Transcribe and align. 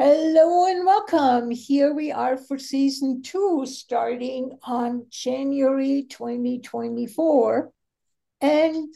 Hello 0.00 0.64
and 0.66 0.86
welcome. 0.86 1.50
Here 1.50 1.92
we 1.92 2.12
are 2.12 2.36
for 2.36 2.56
season 2.56 3.20
two, 3.20 3.66
starting 3.66 4.56
on 4.62 5.06
January 5.10 6.06
2024. 6.08 7.72
And 8.40 8.94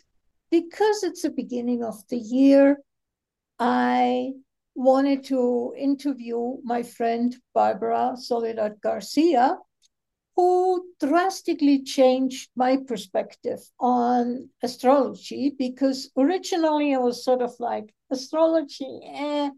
because 0.52 1.02
it's 1.02 1.22
the 1.22 1.30
beginning 1.30 1.82
of 1.82 1.96
the 2.08 2.18
year, 2.18 2.78
I 3.58 4.34
wanted 4.76 5.24
to 5.24 5.74
interview 5.76 6.58
my 6.62 6.84
friend 6.84 7.34
Barbara 7.52 8.12
Soledad 8.14 8.76
Garcia, 8.80 9.58
who 10.36 10.86
drastically 11.00 11.82
changed 11.82 12.48
my 12.54 12.76
perspective 12.76 13.58
on 13.80 14.50
astrology 14.62 15.52
because 15.58 16.12
originally 16.16 16.94
I 16.94 16.98
was 16.98 17.24
sort 17.24 17.42
of 17.42 17.58
like, 17.58 17.92
astrology, 18.12 19.00
eh, 19.04 19.50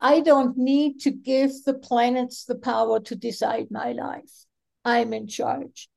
I 0.00 0.20
don't 0.20 0.56
need 0.56 1.00
to 1.00 1.10
give 1.10 1.64
the 1.64 1.74
planets 1.74 2.44
the 2.44 2.54
power 2.54 3.00
to 3.00 3.16
decide 3.16 3.70
my 3.70 3.92
life. 3.92 4.46
I'm 4.84 5.12
in 5.12 5.26
charge. 5.26 5.88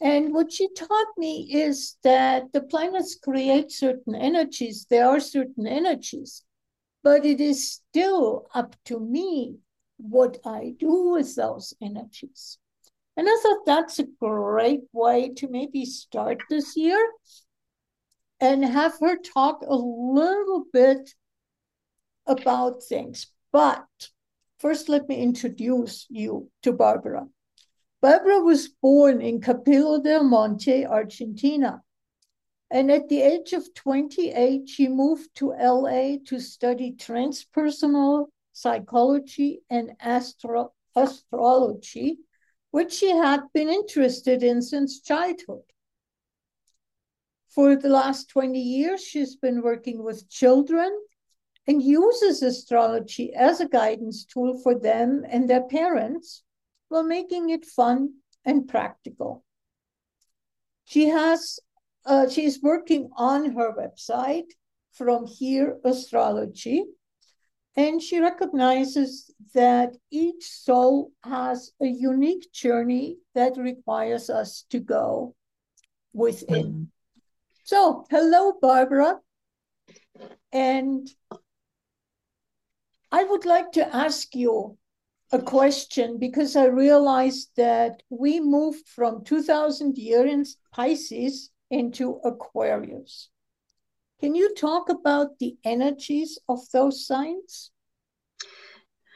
And 0.00 0.34
what 0.34 0.52
she 0.52 0.68
taught 0.74 1.16
me 1.16 1.48
is 1.52 1.96
that 2.02 2.52
the 2.52 2.62
planets 2.62 3.14
create 3.14 3.72
certain 3.72 4.14
energies. 4.14 4.86
There 4.88 5.08
are 5.08 5.20
certain 5.20 5.66
energies, 5.66 6.44
but 7.02 7.24
it 7.24 7.40
is 7.40 7.72
still 7.72 8.46
up 8.54 8.76
to 8.86 9.00
me 9.00 9.56
what 9.96 10.38
I 10.44 10.74
do 10.78 11.10
with 11.10 11.34
those 11.34 11.72
energies. 11.80 12.58
And 13.16 13.26
I 13.28 13.38
thought 13.42 13.64
that's 13.64 13.98
a 13.98 14.06
great 14.20 14.82
way 14.92 15.30
to 15.36 15.48
maybe 15.48 15.86
start 15.86 16.42
this 16.50 16.76
year 16.76 17.10
and 18.40 18.64
have 18.64 18.98
her 19.00 19.16
talk 19.16 19.62
a 19.66 19.74
little 19.74 20.64
bit 20.70 21.14
about 22.26 22.82
things. 22.82 23.28
But 23.56 24.10
first, 24.58 24.90
let 24.90 25.08
me 25.08 25.16
introduce 25.16 26.04
you 26.10 26.50
to 26.62 26.74
Barbara. 26.74 27.26
Barbara 28.02 28.40
was 28.40 28.68
born 28.68 29.22
in 29.22 29.40
Capilla 29.40 30.02
del 30.02 30.24
Monte, 30.24 30.84
Argentina. 30.84 31.82
And 32.70 32.92
at 32.92 33.08
the 33.08 33.22
age 33.22 33.54
of 33.54 33.72
28, 33.72 34.68
she 34.68 34.88
moved 34.88 35.34
to 35.36 35.54
LA 35.54 36.18
to 36.26 36.38
study 36.38 36.92
transpersonal 36.98 38.26
psychology 38.52 39.62
and 39.70 39.92
astro- 40.00 40.74
astrology 40.94 42.18
which 42.72 42.92
she 42.92 43.08
had 43.08 43.40
been 43.54 43.70
interested 43.70 44.42
in 44.42 44.60
since 44.60 45.00
childhood. 45.00 45.64
For 47.48 47.74
the 47.74 47.88
last 47.88 48.28
20 48.28 48.60
years, 48.60 49.02
she's 49.02 49.34
been 49.34 49.62
working 49.62 50.02
with 50.02 50.28
children 50.28 50.92
and 51.66 51.82
uses 51.82 52.42
astrology 52.42 53.34
as 53.34 53.60
a 53.60 53.68
guidance 53.68 54.24
tool 54.24 54.58
for 54.62 54.78
them 54.78 55.24
and 55.28 55.48
their 55.48 55.64
parents 55.64 56.42
while 56.88 57.02
making 57.02 57.50
it 57.50 57.64
fun 57.64 58.14
and 58.44 58.68
practical. 58.68 59.44
She 60.84 61.08
has 61.08 61.58
uh, 62.04 62.28
she's 62.28 62.62
working 62.62 63.10
on 63.16 63.52
her 63.56 63.72
website 63.74 64.50
from 64.92 65.26
here 65.26 65.78
astrology 65.84 66.84
and 67.76 68.00
she 68.00 68.20
recognizes 68.20 69.30
that 69.52 69.96
each 70.10 70.44
soul 70.44 71.12
has 71.22 71.72
a 71.80 71.86
unique 71.86 72.50
journey 72.52 73.18
that 73.34 73.56
requires 73.58 74.30
us 74.30 74.64
to 74.70 74.80
go 74.80 75.34
within. 76.14 76.90
So, 77.64 78.06
hello, 78.10 78.54
Barbara. 78.62 79.18
And 80.52 81.06
I 83.16 83.24
would 83.24 83.46
like 83.46 83.72
to 83.72 83.96
ask 83.96 84.34
you 84.34 84.76
a 85.32 85.40
question 85.40 86.18
because 86.18 86.54
I 86.54 86.66
realized 86.66 87.48
that 87.56 88.02
we 88.10 88.40
moved 88.40 88.86
from 88.88 89.24
2000 89.24 89.96
years 89.96 90.30
in 90.30 90.44
Pisces 90.70 91.48
into 91.70 92.20
Aquarius. 92.24 93.30
Can 94.20 94.34
you 94.34 94.54
talk 94.54 94.90
about 94.90 95.38
the 95.38 95.56
energies 95.64 96.38
of 96.46 96.60
those 96.74 97.06
signs? 97.06 97.70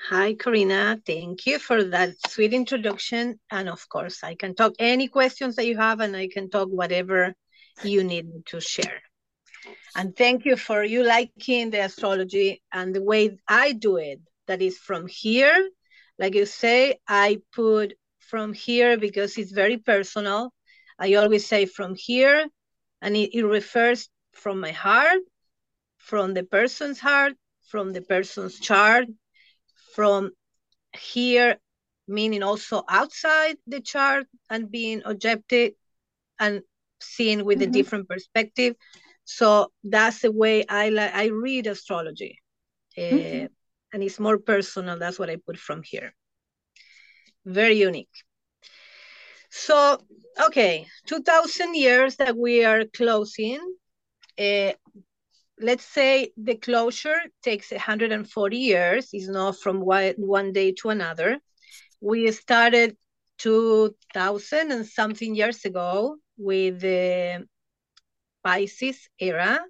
Hi, 0.08 0.32
Corina. 0.32 0.98
Thank 1.04 1.44
you 1.44 1.58
for 1.58 1.84
that 1.84 2.14
sweet 2.26 2.54
introduction. 2.54 3.38
And 3.50 3.68
of 3.68 3.86
course, 3.90 4.24
I 4.24 4.34
can 4.34 4.54
talk 4.54 4.72
any 4.78 5.08
questions 5.08 5.56
that 5.56 5.66
you 5.66 5.76
have, 5.76 6.00
and 6.00 6.16
I 6.16 6.28
can 6.28 6.48
talk 6.48 6.70
whatever 6.70 7.34
you 7.84 8.02
need 8.02 8.46
to 8.46 8.62
share. 8.62 9.02
And 9.96 10.16
thank 10.16 10.44
you 10.44 10.56
for 10.56 10.84
you 10.84 11.04
liking 11.04 11.70
the 11.70 11.84
astrology 11.84 12.62
and 12.72 12.94
the 12.94 13.02
way 13.02 13.38
I 13.48 13.72
do 13.72 13.96
it. 13.96 14.20
That 14.46 14.62
is 14.62 14.78
from 14.78 15.06
here. 15.06 15.70
Like 16.18 16.34
you 16.34 16.46
say, 16.46 16.98
I 17.06 17.38
put 17.54 17.94
from 18.18 18.52
here 18.52 18.98
because 18.98 19.36
it's 19.38 19.52
very 19.52 19.78
personal. 19.78 20.52
I 20.98 21.14
always 21.14 21.46
say 21.46 21.66
from 21.66 21.94
here, 21.96 22.46
and 23.00 23.16
it, 23.16 23.34
it 23.34 23.44
refers 23.44 24.08
from 24.32 24.60
my 24.60 24.70
heart, 24.70 25.22
from 25.96 26.34
the 26.34 26.44
person's 26.44 27.00
heart, 27.00 27.34
from 27.68 27.92
the 27.92 28.02
person's 28.02 28.58
chart, 28.58 29.06
from 29.94 30.30
here, 30.96 31.56
meaning 32.06 32.42
also 32.42 32.82
outside 32.88 33.56
the 33.66 33.80
chart 33.80 34.26
and 34.50 34.70
being 34.70 35.02
objective 35.04 35.72
and 36.38 36.62
seeing 37.00 37.44
with 37.44 37.60
mm-hmm. 37.60 37.70
a 37.70 37.72
different 37.72 38.08
perspective. 38.08 38.74
So 39.30 39.70
that's 39.84 40.20
the 40.20 40.32
way 40.32 40.64
I 40.66 40.88
like 40.88 41.14
I 41.14 41.26
read 41.26 41.66
astrology. 41.66 42.38
Uh, 42.98 43.00
mm-hmm. 43.00 43.46
and 43.92 44.02
it's 44.02 44.18
more 44.18 44.38
personal. 44.38 44.98
That's 44.98 45.18
what 45.18 45.30
I 45.30 45.36
put 45.36 45.56
from 45.56 45.82
here. 45.84 46.12
Very 47.44 47.74
unique. 47.74 48.16
So, 49.50 49.98
okay, 50.46 50.86
2000 51.06 51.74
years 51.74 52.16
that 52.16 52.36
we 52.36 52.64
are 52.64 52.84
closing 52.84 53.60
uh, 54.38 54.72
let's 55.60 55.84
say 55.84 56.32
the 56.36 56.56
closure 56.56 57.20
takes 57.42 57.70
140 57.70 58.56
years, 58.56 59.10
it's 59.12 59.28
not 59.28 59.58
from 59.58 59.80
one 59.80 60.52
day 60.52 60.72
to 60.72 60.88
another. 60.88 61.38
We 62.00 62.32
started 62.32 62.96
2000 63.38 64.72
and 64.72 64.86
something 64.86 65.34
years 65.34 65.64
ago 65.64 66.16
with 66.38 66.80
the 66.80 67.46
Pisces 68.44 69.08
era 69.18 69.60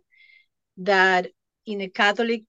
that 0.79 1.29
in 1.67 1.81
a 1.81 1.89
Catholic 1.89 2.45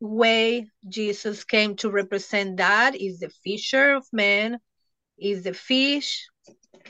way, 0.00 0.68
Jesus 0.88 1.44
came 1.44 1.76
to 1.76 1.90
represent 1.90 2.58
that 2.58 2.94
is 2.94 3.20
the 3.20 3.30
fisher 3.42 3.94
of 3.94 4.06
men, 4.12 4.58
is 5.18 5.44
the 5.44 5.54
fish. 5.54 6.28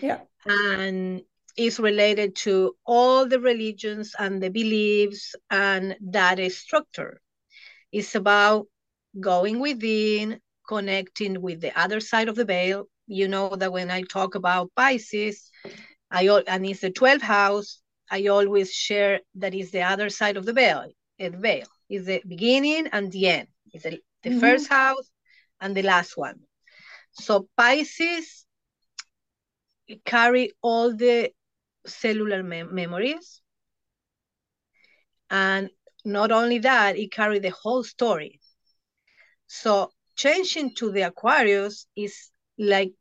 Yeah. 0.01 0.21
And 0.47 1.23
is 1.57 1.79
related 1.79 2.35
to 2.35 2.77
all 2.85 3.27
the 3.27 3.39
religions 3.39 4.15
and 4.19 4.43
the 4.43 4.51
beliefs 4.51 5.35
and 5.51 5.97
that 6.01 6.41
structure. 6.53 7.21
It's 7.93 8.15
about 8.15 8.67
going 9.21 9.61
within, 9.61 10.41
connecting 10.69 11.41
with 11.41 11.61
the 11.61 11.79
other 11.79 12.01
side 12.01 12.29
of 12.29 12.35
the 12.35 12.45
veil. 12.45 12.89
You 13.07 13.29
know 13.29 13.55
that 13.55 13.73
when 13.73 13.91
I 13.91 14.03
talk 14.03 14.35
about 14.35 14.73
Pisces, 14.75 15.51
I 16.11 16.27
and 16.27 16.67
it's 16.67 16.81
the 16.81 16.91
12th 16.91 17.21
house, 17.21 17.81
I 18.11 18.27
always 18.27 18.73
share 18.73 19.21
that 19.37 19.55
is 19.55 19.71
the 19.71 19.83
other 19.83 20.11
side 20.11 20.37
of 20.37 20.45
the 20.45 20.53
veil. 20.53 20.91
The 21.19 21.31
veil 21.31 21.67
is 21.89 22.07
the 22.07 22.23
beginning 22.27 22.89
and 22.89 23.11
the 23.11 23.29
end. 23.29 23.49
It's 23.73 23.85
the, 23.85 24.01
the 24.23 24.31
mm-hmm. 24.31 24.41
first 24.41 24.69
house 24.69 25.11
and 25.61 25.77
the 25.77 25.83
last 25.83 26.17
one. 26.17 26.41
So 27.13 27.49
Pisces 27.57 28.47
carry 30.05 30.53
all 30.63 30.95
the 30.95 31.31
cellular 31.87 32.43
mem 32.43 32.75
memories. 32.75 33.41
And 35.31 35.71
not 36.05 36.33
only 36.33 36.59
that, 36.59 36.99
it 36.99 37.13
carried 37.13 37.43
the 37.43 37.51
whole 37.51 37.85
story. 37.85 38.41
So 39.47 39.91
changing 40.17 40.75
to 40.77 40.91
the 40.91 41.03
Aquarius 41.03 41.87
is 41.97 42.31
like 42.59 42.93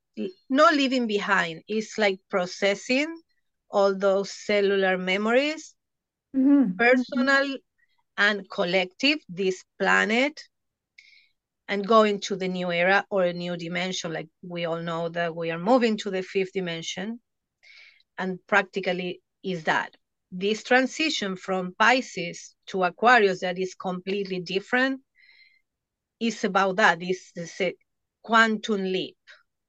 not 0.49 0.73
leaving 0.73 1.07
behind. 1.07 1.63
It's 1.67 1.97
like 1.97 2.19
processing 2.29 3.15
all 3.73 3.97
those 3.97 4.31
cellular 4.31 4.97
memories, 4.97 5.75
mm 6.33 6.45
-hmm. 6.45 6.77
personal 6.77 7.57
and 8.15 8.47
collective, 8.49 9.19
this 9.27 9.65
planet, 9.79 10.35
and 11.67 11.87
going 11.87 12.19
to 12.19 12.35
the 12.35 12.47
new 12.47 12.71
era 12.71 13.05
or 13.09 13.23
a 13.23 13.33
new 13.33 13.57
dimension. 13.57 14.13
Like 14.13 14.29
we 14.41 14.65
all 14.65 14.81
know 14.81 15.09
that 15.09 15.35
we 15.35 15.51
are 15.51 15.63
moving 15.71 15.97
to 15.97 16.11
the 16.11 16.21
fifth 16.21 16.53
dimension 16.53 17.19
and 18.17 18.39
practically 18.47 19.21
is 19.41 19.63
that 19.63 19.95
this 20.31 20.63
transition 20.63 21.35
from 21.35 21.75
Pisces 21.77 22.55
to 22.67 22.83
Aquarius 22.83 23.41
that 23.41 23.57
is 23.59 23.75
completely 23.75 24.39
different 24.39 25.01
is 26.19 26.43
about 26.43 26.75
that. 26.77 26.99
This 26.99 27.31
is 27.35 27.53
a 27.61 27.75
quantum 28.21 28.83
leap. 28.83 29.17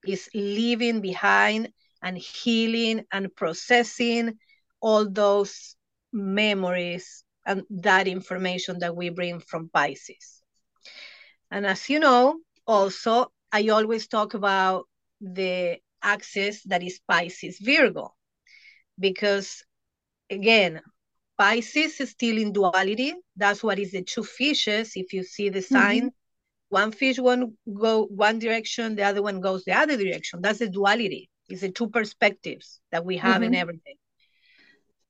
Is 0.07 0.29
leaving 0.35 1.01
behind 1.01 1.73
and 2.05 2.19
healing 2.19 3.05
and 3.11 3.35
processing 3.35 4.39
all 4.81 5.11
those 5.11 5.75
memories 6.13 7.25
and 7.47 7.63
that 7.71 8.07
information 8.07 8.79
that 8.81 8.95
we 8.95 9.09
bring 9.09 9.41
from 9.41 9.71
Pisces. 9.73 10.43
And 11.51 11.67
as 11.67 11.89
you 11.89 11.99
know, 11.99 12.39
also, 12.67 13.33
I 13.51 13.69
always 13.69 14.07
talk 14.07 14.35
about 14.35 14.85
the 15.21 15.79
axis 16.03 16.63
that 16.65 16.83
is 16.83 17.01
Pisces 17.09 17.59
Virgo, 17.59 18.15
because 18.99 19.65
again, 20.29 20.83
Pisces 21.39 22.01
is 22.01 22.11
still 22.11 22.37
in 22.37 22.53
duality. 22.53 23.15
That's 23.37 23.63
what 23.63 23.79
is 23.79 23.93
the 23.93 24.03
two 24.03 24.25
fishes. 24.25 24.93
If 24.95 25.13
you 25.13 25.23
see 25.23 25.49
the 25.49 25.63
sign, 25.63 26.01
mm-hmm. 26.01 26.69
one 26.69 26.93
fish 26.93 27.19
one 27.19 27.57
go 27.73 28.05
one 28.05 28.39
direction, 28.39 28.95
the 28.95 29.05
other 29.05 29.23
one 29.23 29.41
goes 29.41 29.65
the 29.65 29.73
other 29.73 29.97
direction. 29.97 30.43
That's 30.43 30.59
the 30.59 30.69
duality. 30.69 31.31
It's 31.49 31.61
the 31.61 31.71
two 31.71 31.89
perspectives 31.89 32.81
that 32.91 33.05
we 33.05 33.19
have 33.19 33.37
mm-hmm. 33.37 33.45
in 33.45 33.55
everything. 33.55 33.97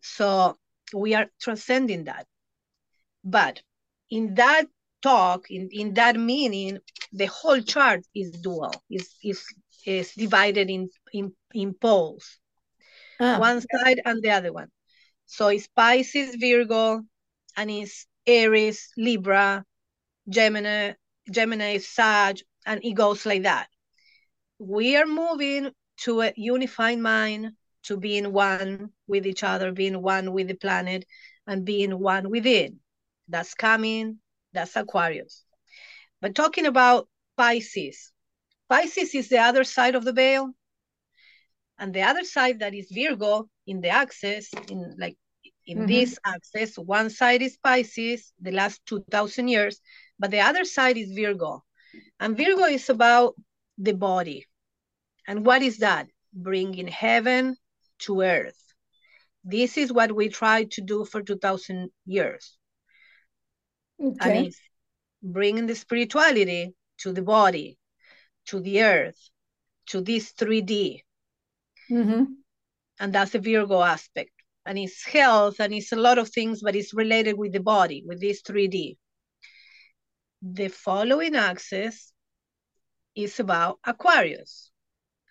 So 0.00 0.56
we 0.92 1.14
are 1.14 1.26
transcending 1.40 2.04
that. 2.04 2.26
But 3.24 3.62
in 4.10 4.34
that 4.34 4.66
talk, 5.02 5.50
in, 5.50 5.68
in 5.72 5.94
that 5.94 6.16
meaning, 6.16 6.78
the 7.12 7.26
whole 7.26 7.60
chart 7.60 8.04
is 8.14 8.30
dual, 8.32 8.74
is 8.90 9.14
is 9.22 9.44
is 9.86 10.12
divided 10.12 10.70
in 10.70 10.88
in, 11.12 11.32
in 11.52 11.74
poles. 11.74 12.38
Ah, 13.20 13.38
one 13.38 13.60
side 13.60 14.00
and 14.04 14.22
the 14.22 14.30
other 14.30 14.52
one. 14.52 14.68
So 15.26 15.48
it's 15.48 15.68
Pisces, 15.68 16.36
Virgo, 16.38 17.02
and 17.56 17.70
it's 17.70 18.06
Aries, 18.26 18.90
Libra, 18.96 19.64
Gemini, 20.28 20.92
Gemini, 21.30 21.78
Sag, 21.78 22.40
and 22.66 22.84
it 22.84 22.92
goes 22.92 23.24
like 23.24 23.42
that. 23.44 23.68
We 24.58 24.96
are 24.96 25.06
moving 25.06 25.70
to 25.98 26.22
a 26.22 26.32
unified 26.36 26.98
mind, 26.98 27.52
to 27.84 27.96
being 27.96 28.32
one 28.32 28.90
with 29.06 29.26
each 29.26 29.42
other, 29.42 29.72
being 29.72 30.00
one 30.02 30.32
with 30.32 30.48
the 30.48 30.54
planet, 30.54 31.04
and 31.46 31.64
being 31.64 31.98
one 31.98 32.30
within. 32.30 32.80
That's 33.28 33.54
coming, 33.54 34.18
that's 34.52 34.76
Aquarius. 34.76 35.44
But 36.20 36.34
talking 36.34 36.66
about 36.66 37.08
Pisces, 37.36 38.12
Pisces 38.68 39.14
is 39.14 39.28
the 39.28 39.38
other 39.38 39.64
side 39.64 39.94
of 39.94 40.04
the 40.04 40.12
veil. 40.12 40.50
And 41.78 41.92
the 41.92 42.02
other 42.02 42.24
side 42.24 42.60
that 42.60 42.74
is 42.74 42.90
Virgo 42.90 43.48
in 43.66 43.80
the 43.80 43.88
axis, 43.88 44.50
in 44.70 44.94
like 44.98 45.16
in 45.66 45.78
mm-hmm. 45.78 45.86
this 45.86 46.18
axis, 46.24 46.76
one 46.76 47.10
side 47.10 47.42
is 47.42 47.56
Pisces, 47.56 48.32
the 48.40 48.52
last 48.52 48.80
2000 48.86 49.48
years, 49.48 49.80
but 50.18 50.30
the 50.30 50.40
other 50.40 50.64
side 50.64 50.96
is 50.96 51.12
Virgo. 51.12 51.64
And 52.20 52.36
Virgo 52.36 52.64
is 52.64 52.88
about 52.90 53.34
the 53.78 53.92
body. 53.94 54.46
And 55.26 55.44
what 55.46 55.62
is 55.62 55.78
that? 55.78 56.08
Bringing 56.32 56.88
heaven 56.88 57.56
to 58.00 58.22
earth. 58.22 58.60
This 59.44 59.76
is 59.76 59.92
what 59.92 60.12
we 60.12 60.28
tried 60.28 60.70
to 60.72 60.80
do 60.80 61.04
for 61.04 61.22
2000 61.22 61.90
years. 62.06 62.56
Okay. 64.02 64.16
And 64.20 64.46
it's 64.46 64.60
bringing 65.22 65.66
the 65.66 65.74
spirituality 65.74 66.74
to 66.98 67.12
the 67.12 67.22
body, 67.22 67.78
to 68.46 68.60
the 68.60 68.82
earth, 68.82 69.18
to 69.86 70.00
this 70.00 70.32
3D. 70.32 71.00
Mm-hmm. 71.90 72.24
And 73.00 73.12
that's 73.12 73.32
the 73.32 73.38
Virgo 73.38 73.82
aspect. 73.82 74.30
And 74.66 74.78
it's 74.78 75.04
health 75.04 75.60
and 75.60 75.74
it's 75.74 75.92
a 75.92 75.96
lot 75.96 76.18
of 76.18 76.30
things, 76.30 76.62
but 76.62 76.74
it's 76.74 76.94
related 76.94 77.36
with 77.36 77.52
the 77.52 77.60
body, 77.60 78.02
with 78.06 78.20
this 78.20 78.42
3D. 78.42 78.96
The 80.42 80.68
following 80.68 81.34
axis 81.36 82.12
is 83.14 83.40
about 83.40 83.78
Aquarius. 83.84 84.70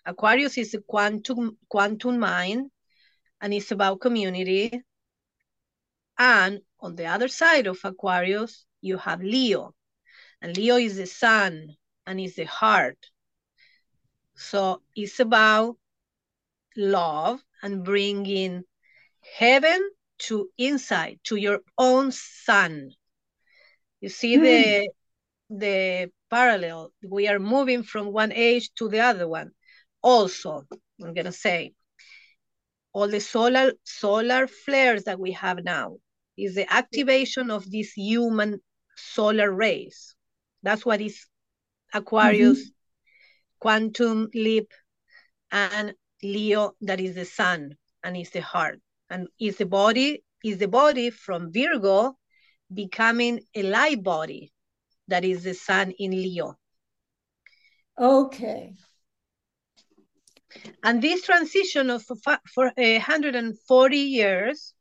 Aquarius 0.06 0.58
is 0.58 0.74
a 0.74 0.80
quantum 0.80 1.56
quantum 1.68 2.18
mind 2.18 2.70
and 3.40 3.54
it's 3.54 3.70
about 3.70 4.00
community. 4.00 4.82
And 6.18 6.60
on 6.80 6.94
the 6.94 7.06
other 7.06 7.28
side 7.28 7.66
of 7.66 7.78
Aquarius, 7.84 8.64
you 8.80 8.98
have 8.98 9.22
Leo. 9.22 9.74
And 10.40 10.56
Leo 10.56 10.76
is 10.76 10.96
the 10.96 11.06
sun 11.06 11.76
and 12.06 12.20
is 12.20 12.36
the 12.36 12.44
heart. 12.44 12.98
So 14.36 14.82
it's 14.94 15.20
about 15.20 15.76
love 16.76 17.42
and 17.62 17.84
bringing 17.84 18.64
heaven 19.38 19.90
to 20.18 20.50
inside, 20.58 21.18
to 21.24 21.36
your 21.36 21.60
own 21.78 22.12
sun. 22.12 22.90
You 24.00 24.10
see 24.10 24.36
mm. 24.36 24.42
the 24.42 24.90
the 25.50 26.12
parallel. 26.28 26.92
We 27.08 27.28
are 27.28 27.38
moving 27.38 27.82
from 27.82 28.12
one 28.12 28.32
age 28.32 28.70
to 28.76 28.88
the 28.88 29.00
other 29.00 29.26
one 29.26 29.52
also, 30.04 30.66
I'm 31.02 31.14
gonna 31.14 31.32
say, 31.32 31.72
all 32.92 33.08
the 33.08 33.20
solar 33.20 33.72
solar 33.84 34.46
flares 34.46 35.04
that 35.04 35.18
we 35.18 35.32
have 35.32 35.64
now 35.64 35.96
is 36.36 36.54
the 36.54 36.72
activation 36.72 37.50
of 37.50 37.68
these 37.68 37.92
human 37.94 38.60
solar 38.96 39.50
rays. 39.50 40.14
That's 40.62 40.84
what 40.84 41.00
is 41.00 41.26
Aquarius, 41.92 42.60
mm-hmm. 42.60 43.58
quantum 43.60 44.28
leap, 44.34 44.72
and 45.50 45.94
Leo, 46.22 46.72
that 46.82 47.00
is 47.00 47.14
the 47.14 47.24
sun 47.24 47.76
and 48.02 48.16
is 48.16 48.30
the 48.30 48.42
heart. 48.42 48.80
And 49.10 49.28
is 49.40 49.56
the 49.56 49.66
body, 49.66 50.22
is 50.44 50.58
the 50.58 50.68
body 50.68 51.10
from 51.10 51.52
Virgo 51.52 52.16
becoming 52.72 53.40
a 53.54 53.62
light 53.62 54.02
body 54.02 54.52
that 55.08 55.24
is 55.24 55.44
the 55.44 55.54
sun 55.54 55.92
in 55.98 56.10
Leo. 56.10 56.56
Okay. 57.98 58.74
And 60.82 61.00
this 61.00 61.22
transition 61.22 61.90
of 61.90 62.04
for 62.04 62.72
140 62.76 63.96
years, 63.96 64.74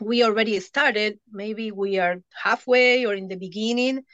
we 0.00 0.22
already 0.22 0.60
started. 0.60 1.18
Maybe 1.30 1.70
we 1.72 1.98
are 1.98 2.22
halfway 2.32 3.06
or 3.06 3.14
in 3.14 3.28
the 3.28 3.36
beginning, 3.36 4.04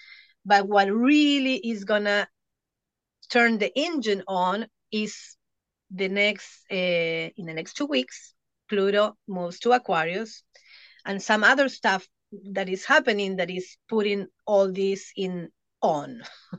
but 0.44 0.68
what 0.68 0.90
really 0.90 1.56
is 1.56 1.84
gonna 1.84 2.28
turn 3.30 3.58
the 3.58 3.72
engine 3.78 4.22
on 4.26 4.66
is 4.90 5.36
the 5.90 6.08
next 6.08 6.64
uh, 6.70 7.30
in 7.36 7.46
the 7.46 7.54
next 7.54 7.74
two 7.74 7.86
weeks. 7.86 8.34
Pluto 8.68 9.16
moves 9.28 9.58
to 9.60 9.72
Aquarius, 9.72 10.42
and 11.04 11.22
some 11.22 11.44
other 11.44 11.68
stuff 11.68 12.06
that 12.52 12.68
is 12.68 12.84
happening 12.84 13.36
that 13.36 13.50
is 13.50 13.76
putting 13.88 14.26
all 14.46 14.72
this 14.72 15.12
in 15.16 15.50
on. 15.82 16.22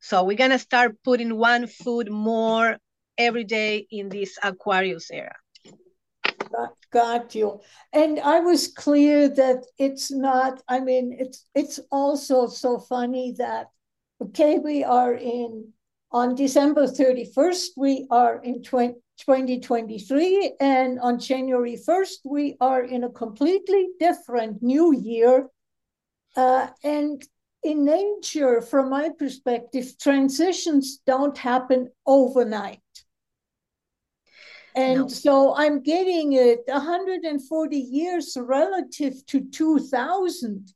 so 0.00 0.24
we're 0.24 0.36
gonna 0.36 0.58
start 0.58 0.96
putting 1.04 1.36
one 1.36 1.66
foot 1.66 2.10
more 2.10 2.78
every 3.18 3.44
day 3.44 3.86
in 3.90 4.08
this 4.08 4.38
Aquarius 4.42 5.10
era. 5.10 5.34
Got 6.90 7.34
you. 7.34 7.60
And 7.92 8.20
I 8.20 8.38
was 8.40 8.68
clear 8.68 9.28
that 9.28 9.64
it's 9.78 10.12
not, 10.12 10.62
I 10.68 10.78
mean, 10.78 11.16
it's 11.18 11.46
it's 11.54 11.80
also 11.90 12.46
so 12.46 12.78
funny 12.78 13.34
that 13.38 13.66
okay, 14.20 14.58
we 14.58 14.84
are 14.84 15.14
in 15.14 15.72
on 16.12 16.36
December 16.36 16.86
31st, 16.86 17.70
we 17.76 18.06
are 18.08 18.40
in 18.44 18.62
20, 18.62 18.94
2023, 19.18 20.54
and 20.60 21.00
on 21.00 21.18
January 21.18 21.76
1st, 21.76 22.18
we 22.24 22.56
are 22.60 22.84
in 22.84 23.02
a 23.02 23.10
completely 23.10 23.88
different 23.98 24.62
new 24.62 24.94
year. 24.94 25.48
Uh, 26.36 26.68
and 26.84 27.26
in 27.64 27.84
nature, 27.84 28.60
from 28.60 28.90
my 28.90 29.10
perspective, 29.18 29.98
transitions 29.98 31.00
don't 31.04 31.36
happen 31.36 31.90
overnight. 32.06 32.83
And 34.74 35.00
no. 35.00 35.08
so 35.08 35.54
I'm 35.56 35.82
getting 35.82 36.32
it 36.32 36.60
140 36.66 37.76
years 37.76 38.36
relative 38.40 39.24
to 39.26 39.40
2000 39.40 40.72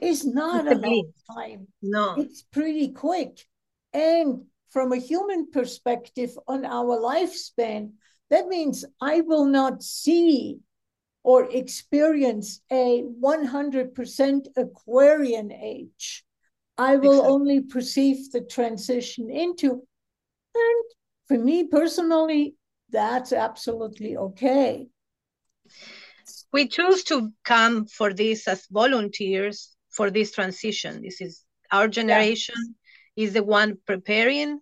is 0.00 0.26
not 0.26 0.66
a 0.66 0.74
long 0.74 1.12
time. 1.36 1.68
No. 1.82 2.14
It's 2.16 2.42
pretty 2.42 2.88
quick. 2.88 3.46
And 3.92 4.44
from 4.70 4.92
a 4.92 4.96
human 4.96 5.50
perspective 5.50 6.36
on 6.48 6.64
our 6.64 6.98
lifespan, 6.98 7.92
that 8.30 8.46
means 8.46 8.84
I 9.00 9.20
will 9.20 9.44
not 9.44 9.82
see 9.82 10.58
or 11.22 11.50
experience 11.50 12.60
a 12.70 13.04
100% 13.22 14.46
Aquarian 14.56 15.52
age. 15.52 16.24
I 16.78 16.96
will 16.96 17.12
exactly. 17.12 17.32
only 17.32 17.60
perceive 17.60 18.32
the 18.32 18.40
transition 18.40 19.30
into. 19.30 19.86
And 20.54 20.84
for 21.28 21.38
me 21.38 21.64
personally, 21.64 22.54
that's 22.90 23.32
absolutely 23.32 24.16
okay. 24.16 24.88
We 26.52 26.68
choose 26.68 27.04
to 27.04 27.32
come 27.44 27.86
for 27.86 28.12
this 28.12 28.48
as 28.48 28.66
volunteers 28.70 29.76
for 29.90 30.10
this 30.10 30.32
transition. 30.32 31.02
This 31.02 31.20
is 31.20 31.44
our 31.70 31.88
generation 31.88 32.54
yeah. 33.16 33.24
is 33.24 33.32
the 33.32 33.42
one 33.42 33.78
preparing 33.86 34.60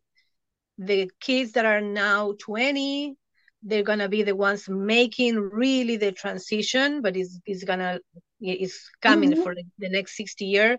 the 0.78 1.10
kids 1.20 1.52
that 1.52 1.66
are 1.66 1.80
now 1.80 2.34
20 2.38 3.16
they're 3.64 3.82
gonna 3.82 4.08
be 4.08 4.22
the 4.22 4.36
ones 4.36 4.68
making 4.68 5.36
really 5.36 5.96
the 5.96 6.12
transition 6.12 7.02
but 7.02 7.16
it's, 7.16 7.40
it's 7.44 7.64
gonna 7.64 7.98
it's 8.40 8.88
coming 9.02 9.32
mm-hmm. 9.32 9.42
for 9.42 9.54
the 9.54 9.88
next 9.88 10.16
60 10.16 10.44
year 10.44 10.78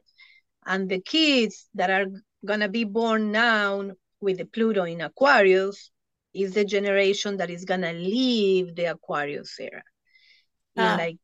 and 0.66 0.88
the 0.88 1.02
kids 1.02 1.68
that 1.76 1.90
are 1.90 2.06
gonna 2.46 2.70
be 2.70 2.86
born 2.86 3.32
now 3.32 3.92
with 4.22 4.38
the 4.38 4.46
pluto 4.46 4.86
in 4.86 5.02
aquarius 5.02 5.92
is 6.34 6.54
the 6.54 6.66
generation 6.66 7.38
that 7.38 7.50
is 7.50 7.66
gonna 7.66 7.94
leave 7.94 8.76
the 8.76 8.86
Aquarius 8.86 9.60
era. 9.60 9.84
Ah, 10.78 10.96
like 10.98 11.18